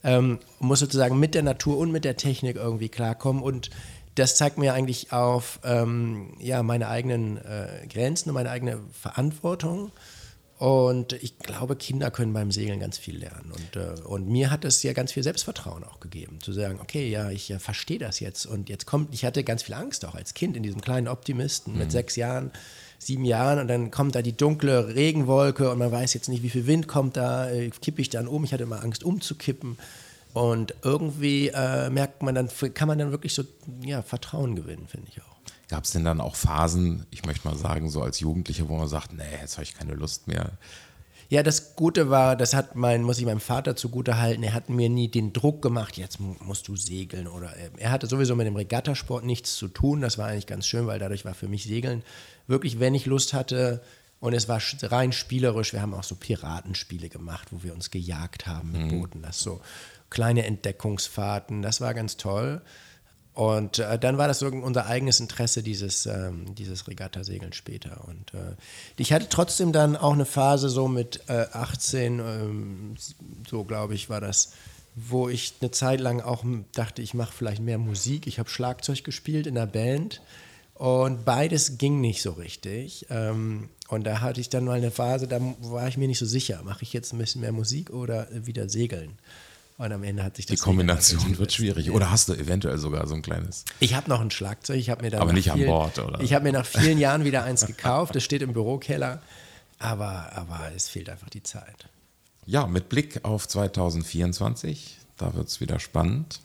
ähm, 0.04 0.38
muss 0.58 0.80
sozusagen 0.80 1.18
mit 1.18 1.34
der 1.34 1.42
Natur 1.42 1.78
und 1.78 1.92
mit 1.92 2.04
der 2.04 2.16
Technik 2.16 2.56
irgendwie 2.56 2.88
klarkommen 2.88 3.42
und 3.42 3.70
das 4.14 4.36
zeigt 4.36 4.58
mir 4.58 4.74
eigentlich 4.74 5.12
auf 5.12 5.58
ähm, 5.64 6.34
ja, 6.38 6.62
meine 6.62 6.88
eigenen 6.88 7.38
äh, 7.38 7.86
Grenzen 7.88 8.30
und 8.30 8.34
meine 8.34 8.50
eigene 8.50 8.80
Verantwortung. 8.92 9.90
Und 10.58 11.14
ich 11.14 11.38
glaube, 11.38 11.74
Kinder 11.74 12.12
können 12.12 12.32
beim 12.32 12.52
Segeln 12.52 12.78
ganz 12.78 12.96
viel 12.96 13.18
lernen. 13.18 13.50
Und, 13.50 13.76
äh, 13.76 14.00
und 14.02 14.28
mir 14.28 14.50
hat 14.50 14.64
es 14.64 14.82
ja 14.82 14.92
ganz 14.92 15.10
viel 15.10 15.22
Selbstvertrauen 15.22 15.82
auch 15.82 15.98
gegeben, 15.98 16.38
zu 16.40 16.52
sagen, 16.52 16.78
okay, 16.80 17.08
ja, 17.08 17.30
ich 17.30 17.50
äh, 17.50 17.58
verstehe 17.58 17.98
das 17.98 18.20
jetzt. 18.20 18.46
Und 18.46 18.68
jetzt 18.68 18.86
kommt, 18.86 19.12
ich 19.12 19.24
hatte 19.24 19.42
ganz 19.42 19.64
viel 19.64 19.74
Angst 19.74 20.04
auch 20.04 20.14
als 20.14 20.34
Kind 20.34 20.56
in 20.56 20.62
diesem 20.62 20.80
kleinen 20.80 21.08
Optimisten 21.08 21.72
mhm. 21.72 21.80
mit 21.80 21.90
sechs 21.90 22.14
Jahren, 22.14 22.52
sieben 23.06 23.24
Jahren. 23.24 23.58
Und 23.58 23.68
dann 23.68 23.90
kommt 23.90 24.14
da 24.14 24.22
die 24.22 24.36
dunkle 24.36 24.94
Regenwolke 24.94 25.70
und 25.70 25.78
man 25.78 25.92
weiß 25.92 26.14
jetzt 26.14 26.28
nicht, 26.28 26.42
wie 26.42 26.50
viel 26.50 26.66
Wind 26.66 26.88
kommt 26.88 27.16
da, 27.16 27.50
äh, 27.50 27.70
kippe 27.70 28.00
ich 28.00 28.10
dann 28.10 28.28
um. 28.28 28.44
Ich 28.44 28.52
hatte 28.52 28.62
immer 28.64 28.82
Angst 28.82 29.04
umzukippen. 29.04 29.78
Und 30.32 30.74
irgendwie 30.82 31.48
äh, 31.48 31.90
merkt 31.90 32.22
man 32.22 32.34
dann, 32.34 32.48
kann 32.74 32.88
man 32.88 32.98
dann 32.98 33.10
wirklich 33.10 33.34
so 33.34 33.44
ja, 33.84 34.02
Vertrauen 34.02 34.56
gewinnen, 34.56 34.86
finde 34.88 35.08
ich 35.10 35.20
auch. 35.20 35.36
Gab 35.68 35.84
es 35.84 35.90
denn 35.90 36.04
dann 36.04 36.20
auch 36.20 36.36
Phasen, 36.36 37.06
ich 37.10 37.24
möchte 37.24 37.46
mal 37.48 37.56
sagen, 37.56 37.90
so 37.90 38.02
als 38.02 38.20
Jugendlicher, 38.20 38.68
wo 38.68 38.76
man 38.76 38.88
sagt, 38.88 39.12
nee, 39.12 39.22
jetzt 39.40 39.56
habe 39.56 39.64
ich 39.64 39.74
keine 39.74 39.94
Lust 39.94 40.28
mehr? 40.28 40.52
Ja, 41.28 41.42
das 41.42 41.76
Gute 41.76 42.10
war, 42.10 42.36
das 42.36 42.54
hat 42.54 42.76
mein, 42.76 43.02
muss 43.02 43.18
ich 43.18 43.24
meinem 43.24 43.40
Vater 43.40 43.74
zugute 43.76 44.18
halten, 44.18 44.42
er 44.42 44.54
hat 44.54 44.68
mir 44.68 44.88
nie 44.88 45.08
den 45.08 45.32
Druck 45.32 45.62
gemacht, 45.62 45.96
jetzt 45.96 46.20
musst 46.20 46.68
du 46.68 46.76
segeln 46.76 47.26
oder 47.26 47.56
äh, 47.56 47.70
er 47.78 47.90
hatte 47.90 48.06
sowieso 48.06 48.36
mit 48.36 48.46
dem 48.46 48.56
Regattasport 48.56 49.24
nichts 49.24 49.56
zu 49.56 49.68
tun. 49.68 50.00
Das 50.00 50.18
war 50.18 50.28
eigentlich 50.28 50.46
ganz 50.46 50.66
schön, 50.66 50.86
weil 50.86 50.98
dadurch 50.98 51.24
war 51.24 51.34
für 51.34 51.48
mich 51.48 51.64
Segeln 51.64 52.02
wirklich, 52.46 52.80
wenn 52.80 52.94
ich 52.94 53.06
Lust 53.06 53.32
hatte, 53.32 53.80
und 54.22 54.34
es 54.34 54.48
war 54.48 54.62
rein 54.82 55.10
spielerisch. 55.10 55.72
Wir 55.72 55.82
haben 55.82 55.94
auch 55.94 56.04
so 56.04 56.14
Piratenspiele 56.14 57.08
gemacht, 57.08 57.48
wo 57.50 57.64
wir 57.64 57.74
uns 57.74 57.90
gejagt 57.90 58.46
haben 58.46 58.70
mit 58.70 58.82
mhm. 58.82 58.88
Booten. 58.90 59.20
Das 59.20 59.40
so 59.40 59.60
kleine 60.10 60.46
Entdeckungsfahrten. 60.46 61.60
Das 61.60 61.80
war 61.80 61.92
ganz 61.92 62.18
toll. 62.18 62.62
Und 63.34 63.78
äh, 63.78 63.98
dann 63.98 64.18
war 64.18 64.28
das 64.28 64.42
unser 64.42 64.86
eigenes 64.86 65.18
Interesse, 65.18 65.62
dieses, 65.62 66.04
ähm, 66.06 66.54
dieses 66.54 66.86
Regattasegeln 66.86 67.54
später. 67.54 68.04
Und 68.06 68.34
äh, 68.34 68.54
ich 68.98 69.12
hatte 69.12 69.28
trotzdem 69.30 69.72
dann 69.72 69.96
auch 69.96 70.12
eine 70.12 70.26
Phase 70.26 70.68
so 70.68 70.86
mit 70.86 71.20
äh, 71.28 71.46
18, 71.52 72.18
ähm, 72.18 72.94
so 73.48 73.64
glaube 73.64 73.94
ich, 73.94 74.10
war 74.10 74.20
das, 74.20 74.52
wo 74.94 75.30
ich 75.30 75.54
eine 75.60 75.70
Zeit 75.70 76.00
lang 76.00 76.20
auch 76.20 76.44
dachte, 76.74 77.00
ich 77.00 77.14
mache 77.14 77.32
vielleicht 77.32 77.62
mehr 77.62 77.78
Musik. 77.78 78.26
Ich 78.26 78.38
habe 78.38 78.50
Schlagzeug 78.50 79.02
gespielt 79.02 79.46
in 79.46 79.54
der 79.54 79.66
Band 79.66 80.20
und 80.74 81.24
beides 81.24 81.78
ging 81.78 82.02
nicht 82.02 82.20
so 82.20 82.32
richtig. 82.32 83.06
Ähm, 83.08 83.70
und 83.88 84.04
da 84.04 84.20
hatte 84.20 84.42
ich 84.42 84.50
dann 84.50 84.64
mal 84.64 84.76
eine 84.76 84.90
Phase, 84.90 85.26
da 85.26 85.40
war 85.60 85.88
ich 85.88 85.96
mir 85.96 86.08
nicht 86.08 86.18
so 86.18 86.26
sicher, 86.26 86.60
mache 86.64 86.82
ich 86.82 86.92
jetzt 86.92 87.14
ein 87.14 87.18
bisschen 87.18 87.40
mehr 87.40 87.52
Musik 87.52 87.90
oder 87.90 88.28
wieder 88.30 88.68
segeln. 88.68 89.18
Und 89.82 89.90
am 89.90 90.04
Ende 90.04 90.22
hat 90.22 90.36
sich 90.36 90.46
das 90.46 90.60
Die 90.60 90.62
Kombination 90.62 91.38
wird 91.38 91.52
schwierig. 91.52 91.90
Oder 91.90 92.12
hast 92.12 92.28
du 92.28 92.34
eventuell 92.34 92.78
sogar 92.78 93.04
so 93.08 93.16
ein 93.16 93.22
kleines? 93.22 93.64
Ich 93.80 93.94
habe 93.94 94.08
noch 94.08 94.20
ein 94.20 94.30
Schlagzeug. 94.30 94.76
Ich 94.76 94.90
habe 94.90 95.02
mir 95.02 95.20
aber 95.20 95.32
nicht 95.32 95.50
vielen, 95.50 95.68
an 95.68 95.74
Bord, 95.74 95.98
oder? 95.98 96.20
Ich 96.20 96.34
habe 96.34 96.44
mir 96.44 96.52
nach 96.52 96.66
vielen 96.66 96.98
Jahren 96.98 97.24
wieder 97.24 97.42
eins 97.42 97.66
gekauft. 97.66 98.14
Das 98.14 98.22
steht 98.22 98.42
im 98.42 98.52
Bürokeller. 98.52 99.20
Aber, 99.80 100.30
aber 100.36 100.70
es 100.76 100.88
fehlt 100.88 101.08
einfach 101.08 101.30
die 101.30 101.42
Zeit. 101.42 101.88
Ja, 102.46 102.68
mit 102.68 102.90
Blick 102.90 103.24
auf 103.24 103.48
2024, 103.48 104.98
da 105.16 105.34
wird 105.34 105.48
es 105.48 105.60
wieder 105.60 105.80
spannend. 105.80 106.38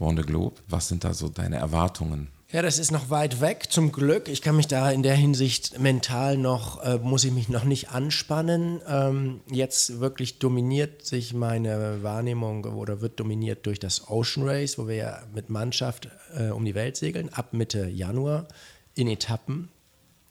Warn 0.00 0.16
the 0.16 0.24
Globe, 0.24 0.56
was 0.66 0.88
sind 0.88 1.04
da 1.04 1.14
so 1.14 1.28
deine 1.28 1.58
Erwartungen? 1.58 2.26
Ja, 2.54 2.62
das 2.62 2.78
ist 2.78 2.92
noch 2.92 3.10
weit 3.10 3.40
weg, 3.40 3.64
zum 3.68 3.90
Glück. 3.90 4.28
Ich 4.28 4.40
kann 4.40 4.54
mich 4.54 4.68
da 4.68 4.88
in 4.88 5.02
der 5.02 5.16
Hinsicht 5.16 5.80
mental 5.80 6.38
noch, 6.38 6.84
äh, 6.84 6.98
muss 6.98 7.24
ich 7.24 7.32
mich 7.32 7.48
noch 7.48 7.64
nicht 7.64 7.90
anspannen. 7.90 8.80
Ähm, 8.86 9.40
jetzt 9.50 9.98
wirklich 9.98 10.38
dominiert 10.38 11.04
sich 11.04 11.34
meine 11.34 12.04
Wahrnehmung 12.04 12.64
oder 12.64 13.00
wird 13.00 13.18
dominiert 13.18 13.66
durch 13.66 13.80
das 13.80 14.08
Ocean 14.08 14.48
Race, 14.48 14.78
wo 14.78 14.86
wir 14.86 14.94
ja 14.94 15.22
mit 15.34 15.50
Mannschaft 15.50 16.08
äh, 16.38 16.50
um 16.50 16.64
die 16.64 16.76
Welt 16.76 16.96
segeln, 16.96 17.28
ab 17.34 17.54
Mitte 17.54 17.88
Januar 17.88 18.46
in 18.94 19.08
Etappen. 19.08 19.68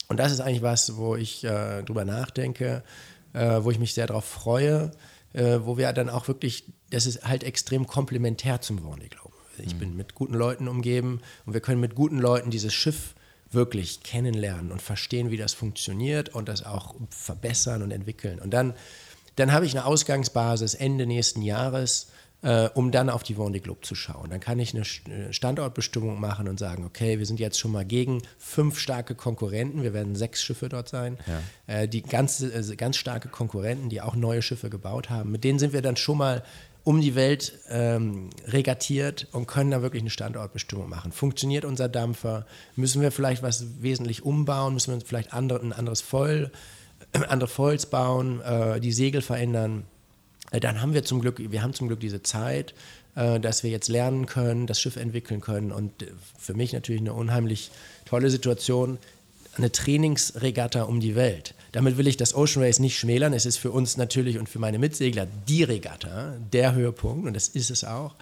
Und 0.07 0.15
das 0.15 0.31
ist 0.31 0.39
eigentlich 0.39 0.61
was, 0.61 0.95
wo 0.95 1.17
ich 1.17 1.43
äh, 1.43 1.83
drüber 1.83 2.05
nachdenke, 2.05 2.83
äh, 3.33 3.61
wo 3.63 3.69
ich 3.69 3.79
mich 3.79 3.93
sehr 3.93 4.07
darauf 4.07 4.23
freue, 4.23 4.91
äh, 5.33 5.59
wo 5.63 5.75
wir 5.77 5.91
dann 5.91 6.07
auch 6.07 6.29
wirklich, 6.29 6.71
das 6.89 7.05
ist 7.05 7.27
halt 7.27 7.43
extrem 7.43 7.85
komplementär 7.85 8.61
zum 8.61 8.79
Vendée 8.79 9.09
Globe. 9.09 9.22
Ich 9.59 9.75
mhm. 9.75 9.79
bin 9.79 9.97
mit 9.97 10.15
guten 10.15 10.33
Leuten 10.33 10.67
umgeben 10.67 11.21
und 11.45 11.53
wir 11.53 11.61
können 11.61 11.81
mit 11.81 11.95
guten 11.95 12.19
Leuten 12.19 12.49
dieses 12.49 12.73
Schiff 12.73 13.15
wirklich 13.51 14.03
kennenlernen 14.03 14.71
und 14.71 14.81
verstehen, 14.81 15.29
wie 15.31 15.37
das 15.37 15.53
funktioniert 15.53 16.29
und 16.29 16.49
das 16.49 16.65
auch 16.65 16.95
verbessern 17.09 17.83
und 17.83 17.91
entwickeln. 17.91 18.39
Und 18.39 18.51
dann, 18.51 18.73
dann 19.35 19.51
habe 19.51 19.65
ich 19.65 19.73
eine 19.73 19.85
Ausgangsbasis 19.85 20.73
Ende 20.73 21.05
nächsten 21.05 21.41
Jahres, 21.41 22.07
äh, 22.43 22.69
um 22.73 22.91
dann 22.91 23.09
auf 23.09 23.23
die 23.23 23.35
Vendée 23.35 23.61
Globe 23.61 23.81
zu 23.81 23.95
schauen. 23.95 24.29
Dann 24.29 24.39
kann 24.39 24.59
ich 24.59 24.73
eine 24.73 24.83
äh, 24.83 25.31
Standortbestimmung 25.31 26.19
machen 26.19 26.47
und 26.47 26.59
sagen, 26.59 26.85
okay, 26.85 27.19
wir 27.19 27.25
sind 27.25 27.39
jetzt 27.39 27.57
schon 27.57 27.71
mal 27.71 27.85
gegen 27.85 28.21
fünf 28.37 28.79
starke 28.79 29.15
Konkurrenten, 29.15 29.81
wir 29.81 29.93
werden 29.93 30.15
sechs 30.15 30.43
Schiffe 30.43 30.69
dort 30.69 30.89
sein, 30.89 31.17
ja. 31.25 31.73
äh, 31.73 31.87
die 31.87 32.01
ganz, 32.01 32.41
äh, 32.41 32.75
ganz 32.75 32.97
starke 32.97 33.29
Konkurrenten, 33.29 33.89
die 33.89 34.01
auch 34.01 34.15
neue 34.15 34.41
Schiffe 34.41 34.69
gebaut 34.69 35.09
haben, 35.09 35.31
mit 35.31 35.43
denen 35.43 35.57
sind 35.57 35.73
wir 35.73 35.81
dann 35.81 35.95
schon 35.95 36.17
mal 36.17 36.43
um 36.83 36.99
die 36.99 37.15
Welt 37.15 37.59
ähm, 37.69 38.29
regattiert 38.45 39.27
und 39.31 39.47
können 39.47 39.71
da 39.71 39.81
wirklich 39.81 40.03
eine 40.03 40.09
Standortbestimmung 40.09 40.89
machen. 40.89 41.11
Funktioniert 41.11 41.63
unser 41.63 41.87
Dampfer? 41.87 42.45
Müssen 42.75 43.01
wir 43.01 43.11
vielleicht 43.11 43.41
was 43.41 43.81
wesentlich 43.81 44.25
umbauen? 44.25 44.73
Müssen 44.73 44.93
wir 44.93 45.01
vielleicht 45.01 45.33
andere, 45.33 45.61
ein 45.61 45.71
anderes 45.71 46.01
Foil, 46.01 46.51
andere 47.29 47.47
Foils 47.47 47.85
bauen, 47.85 48.41
äh, 48.41 48.81
die 48.81 48.91
Segel 48.91 49.21
verändern? 49.21 49.85
Äh, 50.51 50.59
dann 50.59 50.81
haben 50.81 50.93
wir 50.93 51.03
zum 51.03 51.21
Glück, 51.21 51.39
wir 51.39 51.61
haben 51.61 51.73
zum 51.73 51.87
Glück 51.87 52.01
diese 52.01 52.21
Zeit, 52.21 52.73
äh, 53.15 53.39
dass 53.39 53.63
wir 53.63 53.71
jetzt 53.71 53.87
lernen 53.87 54.25
können, 54.25 54.67
das 54.67 54.81
Schiff 54.81 54.97
entwickeln 54.97 55.39
können 55.39 55.71
und 55.71 56.03
äh, 56.03 56.07
für 56.37 56.53
mich 56.53 56.73
natürlich 56.73 57.01
eine 57.01 57.13
unheimlich 57.13 57.71
tolle 58.05 58.29
Situation, 58.29 58.97
eine 59.57 59.71
Trainingsregatta 59.71 60.83
um 60.83 60.99
die 60.99 61.15
Welt. 61.15 61.53
Damit 61.71 61.97
will 61.97 62.07
ich 62.07 62.17
das 62.17 62.35
Ocean 62.35 62.63
Race 62.63 62.79
nicht 62.79 62.97
schmälern. 62.97 63.33
Es 63.33 63.45
ist 63.45 63.57
für 63.57 63.71
uns 63.71 63.97
natürlich 63.97 64.37
und 64.37 64.47
für 64.47 64.59
meine 64.59 64.79
Mitsegler 64.79 65.27
die 65.47 65.63
Regatta, 65.63 66.35
der 66.51 66.75
Höhepunkt 66.75 67.27
und 67.27 67.33
das 67.33 67.47
ist 67.47 67.71
es 67.71 67.83
auch. 67.83 68.15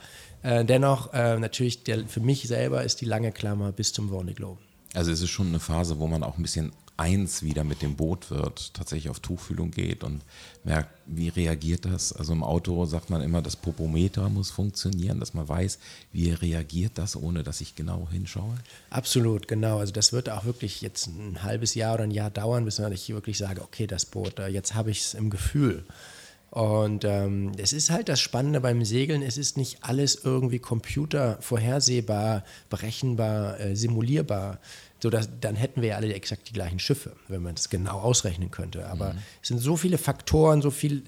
Äh, 0.43 0.65
dennoch, 0.65 1.13
äh, 1.13 1.37
natürlich, 1.37 1.83
der, 1.83 2.07
für 2.07 2.19
mich 2.19 2.47
selber 2.47 2.83
ist 2.83 3.01
die 3.01 3.05
lange 3.05 3.31
Klammer 3.31 3.71
bis 3.71 3.93
zum 3.93 4.11
Vendée 4.11 4.33
Globe. 4.33 4.59
Also 4.93 5.11
es 5.11 5.21
ist 5.21 5.29
schon 5.29 5.47
eine 5.47 5.59
Phase, 5.59 5.99
wo 5.99 6.07
man 6.07 6.23
auch 6.23 6.37
ein 6.37 6.41
bisschen 6.41 6.71
eins 7.01 7.41
wieder 7.41 7.63
mit 7.63 7.81
dem 7.81 7.95
Boot 7.95 8.29
wird, 8.29 8.75
tatsächlich 8.75 9.09
auf 9.09 9.19
Tuchfühlung 9.19 9.71
geht 9.71 10.03
und 10.03 10.21
merkt, 10.63 10.91
wie 11.07 11.29
reagiert 11.29 11.85
das. 11.85 12.13
Also 12.13 12.33
im 12.33 12.43
Auto 12.43 12.85
sagt 12.85 13.09
man 13.09 13.21
immer, 13.21 13.41
das 13.41 13.55
Popometer 13.55 14.29
muss 14.29 14.51
funktionieren, 14.51 15.19
dass 15.19 15.33
man 15.33 15.49
weiß, 15.49 15.79
wie 16.13 16.29
reagiert 16.29 16.93
das, 16.95 17.15
ohne 17.15 17.41
dass 17.41 17.59
ich 17.59 17.75
genau 17.75 18.07
hinschaue. 18.11 18.53
Absolut, 18.91 19.47
genau. 19.47 19.79
Also 19.79 19.91
das 19.91 20.13
wird 20.13 20.29
auch 20.29 20.45
wirklich 20.45 20.81
jetzt 20.81 21.07
ein 21.07 21.41
halbes 21.41 21.73
Jahr 21.73 21.95
oder 21.95 22.03
ein 22.03 22.11
Jahr 22.11 22.29
dauern, 22.29 22.65
bis 22.65 22.77
ich 22.77 23.09
wirklich 23.09 23.39
sage, 23.39 23.61
okay, 23.61 23.87
das 23.87 24.05
Boot, 24.05 24.37
äh, 24.37 24.47
jetzt 24.47 24.75
habe 24.75 24.91
ich 24.91 25.01
es 25.01 25.13
im 25.15 25.31
Gefühl. 25.31 25.83
Und 26.51 27.05
ähm, 27.05 27.53
es 27.57 27.71
ist 27.71 27.89
halt 27.89 28.09
das 28.09 28.19
Spannende 28.19 28.59
beim 28.59 28.83
Segeln, 28.83 29.21
es 29.21 29.37
ist 29.37 29.55
nicht 29.55 29.85
alles 29.85 30.19
irgendwie 30.23 30.59
computervorhersehbar, 30.59 32.43
berechenbar, 32.69 33.57
äh, 33.59 33.75
simulierbar. 33.75 34.59
So 35.01 35.09
dass, 35.09 35.29
dann 35.39 35.55
hätten 35.55 35.81
wir 35.81 35.89
ja 35.89 35.95
alle 35.95 36.13
exakt 36.13 36.49
die 36.49 36.53
gleichen 36.53 36.79
Schiffe, 36.79 37.13
wenn 37.27 37.41
man 37.41 37.55
das 37.55 37.69
genau 37.69 37.99
ausrechnen 37.99 38.51
könnte. 38.51 38.87
Aber 38.87 39.13
mhm. 39.13 39.19
es 39.41 39.47
sind 39.47 39.59
so 39.59 39.75
viele 39.75 39.97
Faktoren, 39.97 40.61
so 40.61 40.69
viel, 40.69 41.03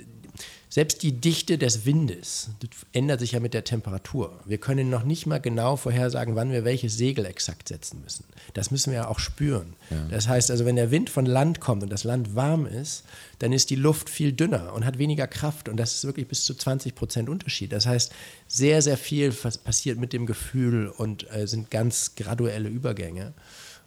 selbst 0.67 1.03
die 1.03 1.12
Dichte 1.12 1.60
des 1.60 1.86
Windes 1.86 2.49
ändert 2.91 3.19
sich 3.19 3.34
ja 3.34 3.39
mit 3.39 3.53
der 3.53 3.63
Temperatur. 3.63 4.39
Wir 4.45 4.58
können 4.58 4.89
noch 4.89 5.03
nicht 5.03 5.27
mal 5.27 5.39
genau 5.39 5.75
vorhersagen, 5.75 6.36
wann 6.36 6.51
wir 6.51 6.65
welches 6.65 6.97
Segel 6.97 7.27
exakt 7.27 7.67
setzen 7.67 8.01
müssen. 8.01 8.25
Das 8.56 8.71
müssen 8.71 8.89
wir 8.91 9.01
ja 9.01 9.08
auch 9.08 9.19
spüren. 9.19 9.75
Ja. 9.91 10.08
Das 10.10 10.27
heißt 10.27 10.49
also, 10.49 10.65
wenn 10.65 10.75
der 10.75 10.89
Wind 10.89 11.12
von 11.12 11.27
Land 11.27 11.60
kommt 11.60 11.84
und 11.84 11.91
das 11.91 12.03
Land 12.03 12.34
warm 12.34 12.65
ist, 12.65 13.03
dann 13.38 13.53
ist 13.53 13.69
die 13.69 13.75
Luft 13.75 14.10
viel 14.10 14.32
dünner 14.32 14.73
und 14.73 14.84
hat 14.86 14.97
weniger 14.97 15.27
Kraft. 15.27 15.69
Und 15.69 15.77
das 15.77 15.93
ist 15.93 16.06
wirklich 16.06 16.27
bis 16.27 16.45
zu 16.45 16.56
20 16.56 16.95
Prozent 16.95 17.29
Unterschied. 17.29 17.71
Das 17.71 17.86
heißt, 17.86 18.12
sehr, 18.47 18.82
sehr 18.82 18.97
viel 18.97 19.32
passiert 19.32 19.99
mit 19.99 20.13
dem 20.13 20.25
Gefühl 20.25 20.88
und 20.88 21.32
äh, 21.32 21.45
sind 21.45 21.69
ganz 21.69 22.15
graduelle 22.15 22.69
Übergänge. 22.69 23.34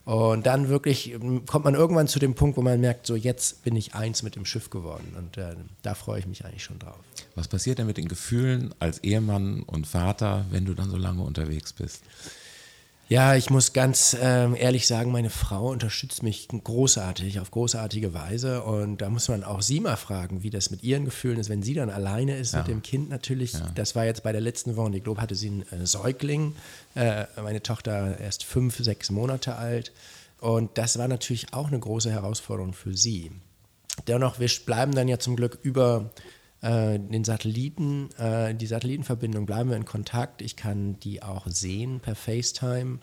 Und 0.06 0.46
dann 0.46 0.68
wirklich 0.68 1.12
ähm, 1.12 1.46
kommt 1.46 1.64
man 1.64 1.74
irgendwann 1.74 2.06
zu 2.06 2.20
dem 2.20 2.36
Punkt, 2.36 2.56
wo 2.56 2.62
man 2.62 2.80
merkt, 2.80 3.08
so 3.08 3.16
jetzt 3.16 3.64
bin 3.64 3.74
ich 3.74 3.96
eins 3.96 4.22
mit 4.22 4.36
dem 4.36 4.44
Schiff 4.44 4.70
geworden. 4.70 5.16
Und 5.18 5.36
äh, 5.36 5.56
da 5.82 5.94
freue 5.94 6.20
ich 6.20 6.26
mich 6.26 6.44
eigentlich 6.44 6.62
schon 6.62 6.78
drauf. 6.78 7.00
Was 7.34 7.48
passiert 7.48 7.80
denn 7.80 7.88
mit 7.88 7.96
den 7.96 8.06
Gefühlen 8.06 8.72
als 8.78 9.02
Ehemann 9.02 9.64
und 9.64 9.88
Vater, 9.88 10.46
wenn 10.50 10.64
du 10.64 10.74
dann 10.74 10.90
so 10.90 10.96
lange 10.96 11.22
unterwegs 11.22 11.72
bist? 11.72 12.04
Ja, 13.08 13.36
ich 13.36 13.50
muss 13.50 13.72
ganz 13.72 14.16
ähm, 14.20 14.56
ehrlich 14.56 14.88
sagen, 14.88 15.12
meine 15.12 15.30
Frau 15.30 15.68
unterstützt 15.68 16.24
mich 16.24 16.48
großartig, 16.48 17.38
auf 17.38 17.52
großartige 17.52 18.14
Weise. 18.14 18.64
Und 18.64 19.00
da 19.00 19.08
muss 19.08 19.28
man 19.28 19.44
auch 19.44 19.62
sie 19.62 19.78
mal 19.78 19.96
fragen, 19.96 20.42
wie 20.42 20.50
das 20.50 20.70
mit 20.70 20.82
ihren 20.82 21.04
Gefühlen 21.04 21.38
ist, 21.38 21.48
wenn 21.48 21.62
sie 21.62 21.74
dann 21.74 21.88
alleine 21.88 22.36
ist 22.36 22.52
ja. 22.52 22.58
mit 22.58 22.68
dem 22.68 22.82
Kind 22.82 23.08
natürlich. 23.08 23.52
Ja. 23.52 23.70
Das 23.76 23.94
war 23.94 24.04
jetzt 24.04 24.24
bei 24.24 24.32
der 24.32 24.40
letzten 24.40 24.76
Woche, 24.76 24.96
ich 24.96 25.04
glaube, 25.04 25.20
hatte 25.20 25.36
sie 25.36 25.48
einen 25.48 25.82
äh, 25.82 25.86
Säugling. 25.86 26.56
Äh, 26.96 27.26
meine 27.40 27.62
Tochter 27.62 28.18
erst 28.18 28.42
fünf, 28.42 28.76
sechs 28.78 29.10
Monate 29.10 29.54
alt. 29.54 29.92
Und 30.40 30.76
das 30.76 30.98
war 30.98 31.06
natürlich 31.06 31.54
auch 31.54 31.68
eine 31.68 31.78
große 31.78 32.10
Herausforderung 32.10 32.72
für 32.72 32.96
sie. 32.96 33.30
Dennoch, 34.08 34.40
wir 34.40 34.50
bleiben 34.66 34.94
dann 34.94 35.06
ja 35.06 35.18
zum 35.18 35.36
Glück 35.36 35.58
über 35.62 36.10
äh, 36.66 36.98
den 36.98 37.22
Satelliten, 37.22 38.11
äh, 38.18 38.55
die 38.55 38.66
Satellitenverbindung 38.66 39.46
bleiben 39.46 39.70
wir 39.70 39.76
in 39.76 39.85
Kontakt. 39.85 40.42
Ich 40.42 40.57
kann 40.57 40.98
die 40.98 41.22
auch 41.22 41.46
sehen 41.46 42.00
per 42.00 42.16
FaceTime, 42.16 42.98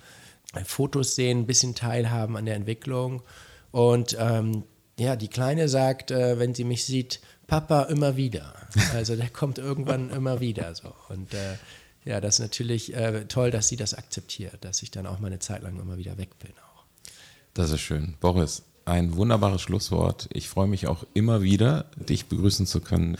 äh, 0.53 0.65
Fotos 0.65 1.15
sehen, 1.15 1.39
ein 1.39 1.47
bisschen 1.47 1.73
teilhaben 1.73 2.35
an 2.35 2.45
der 2.45 2.55
Entwicklung. 2.55 3.23
Und 3.71 4.17
ähm, 4.19 4.63
ja, 4.99 5.15
die 5.15 5.29
Kleine 5.29 5.69
sagt, 5.69 6.11
äh, 6.11 6.37
wenn 6.39 6.53
sie 6.53 6.65
mich 6.65 6.83
sieht, 6.83 7.21
Papa 7.47 7.83
immer 7.83 8.17
wieder. 8.17 8.53
Also 8.93 9.15
der 9.15 9.29
kommt 9.29 9.59
irgendwann 9.59 10.09
immer 10.09 10.39
wieder 10.39 10.75
so. 10.75 10.93
Und 11.09 11.33
äh, 11.33 11.55
ja, 12.05 12.19
das 12.19 12.35
ist 12.35 12.39
natürlich 12.39 12.93
toll, 13.29 13.49
dass 13.49 13.69
sie 13.69 13.77
das 13.77 13.93
akzeptiert, 13.93 14.65
dass 14.65 14.83
ich 14.83 14.91
dann 14.91 15.07
auch 15.07 15.19
mal 15.19 15.27
eine 15.27 15.39
Zeit 15.39 15.63
lang 15.63 15.79
immer 15.79 15.97
wieder 15.97 16.17
weg 16.17 16.37
bin. 16.37 16.51
Auch. 16.51 16.83
Das 17.53 17.71
ist 17.71 17.79
schön. 17.79 18.17
Boris, 18.19 18.63
ein 18.85 19.15
wunderbares 19.15 19.61
Schlusswort. 19.61 20.29
Ich 20.33 20.49
freue 20.49 20.67
mich 20.67 20.87
auch 20.87 21.05
immer 21.13 21.41
wieder, 21.41 21.85
dich 21.95 22.25
begrüßen 22.25 22.65
zu 22.65 22.81
können 22.81 23.17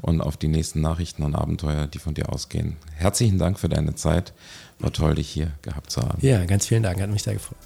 und 0.00 0.20
auf 0.20 0.36
die 0.36 0.48
nächsten 0.48 0.80
Nachrichten 0.80 1.22
und 1.22 1.34
Abenteuer, 1.34 1.86
die 1.86 1.98
von 1.98 2.14
dir 2.14 2.32
ausgehen. 2.32 2.76
Herzlichen 2.94 3.38
Dank 3.38 3.58
für 3.58 3.68
deine 3.68 3.94
Zeit. 3.94 4.32
War 4.78 4.92
toll, 4.92 5.14
dich 5.14 5.28
hier 5.28 5.52
gehabt 5.62 5.90
zu 5.90 6.02
haben. 6.02 6.18
Ja, 6.20 6.44
ganz 6.46 6.66
vielen 6.66 6.82
Dank. 6.82 7.00
Hat 7.00 7.10
mich 7.10 7.22
sehr 7.22 7.34
gefreut. 7.34 7.58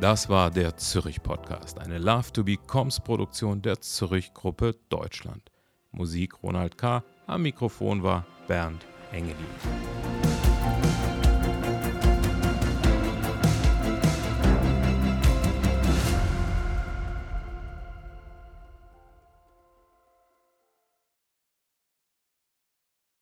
Das 0.00 0.28
war 0.28 0.52
der 0.52 0.76
Zürich 0.76 1.24
Podcast, 1.24 1.80
eine 1.80 1.98
Love 1.98 2.32
to 2.32 2.44
Be 2.44 2.56
Coms 2.56 3.00
Produktion 3.00 3.62
der 3.62 3.80
Zürich 3.80 4.32
Gruppe 4.32 4.76
Deutschland. 4.90 5.50
Musik 5.90 6.40
Ronald 6.44 6.78
K. 6.78 7.02
Am 7.26 7.42
Mikrofon 7.42 8.04
war 8.04 8.24
Bernd 8.46 8.86
Engelin. 9.12 9.97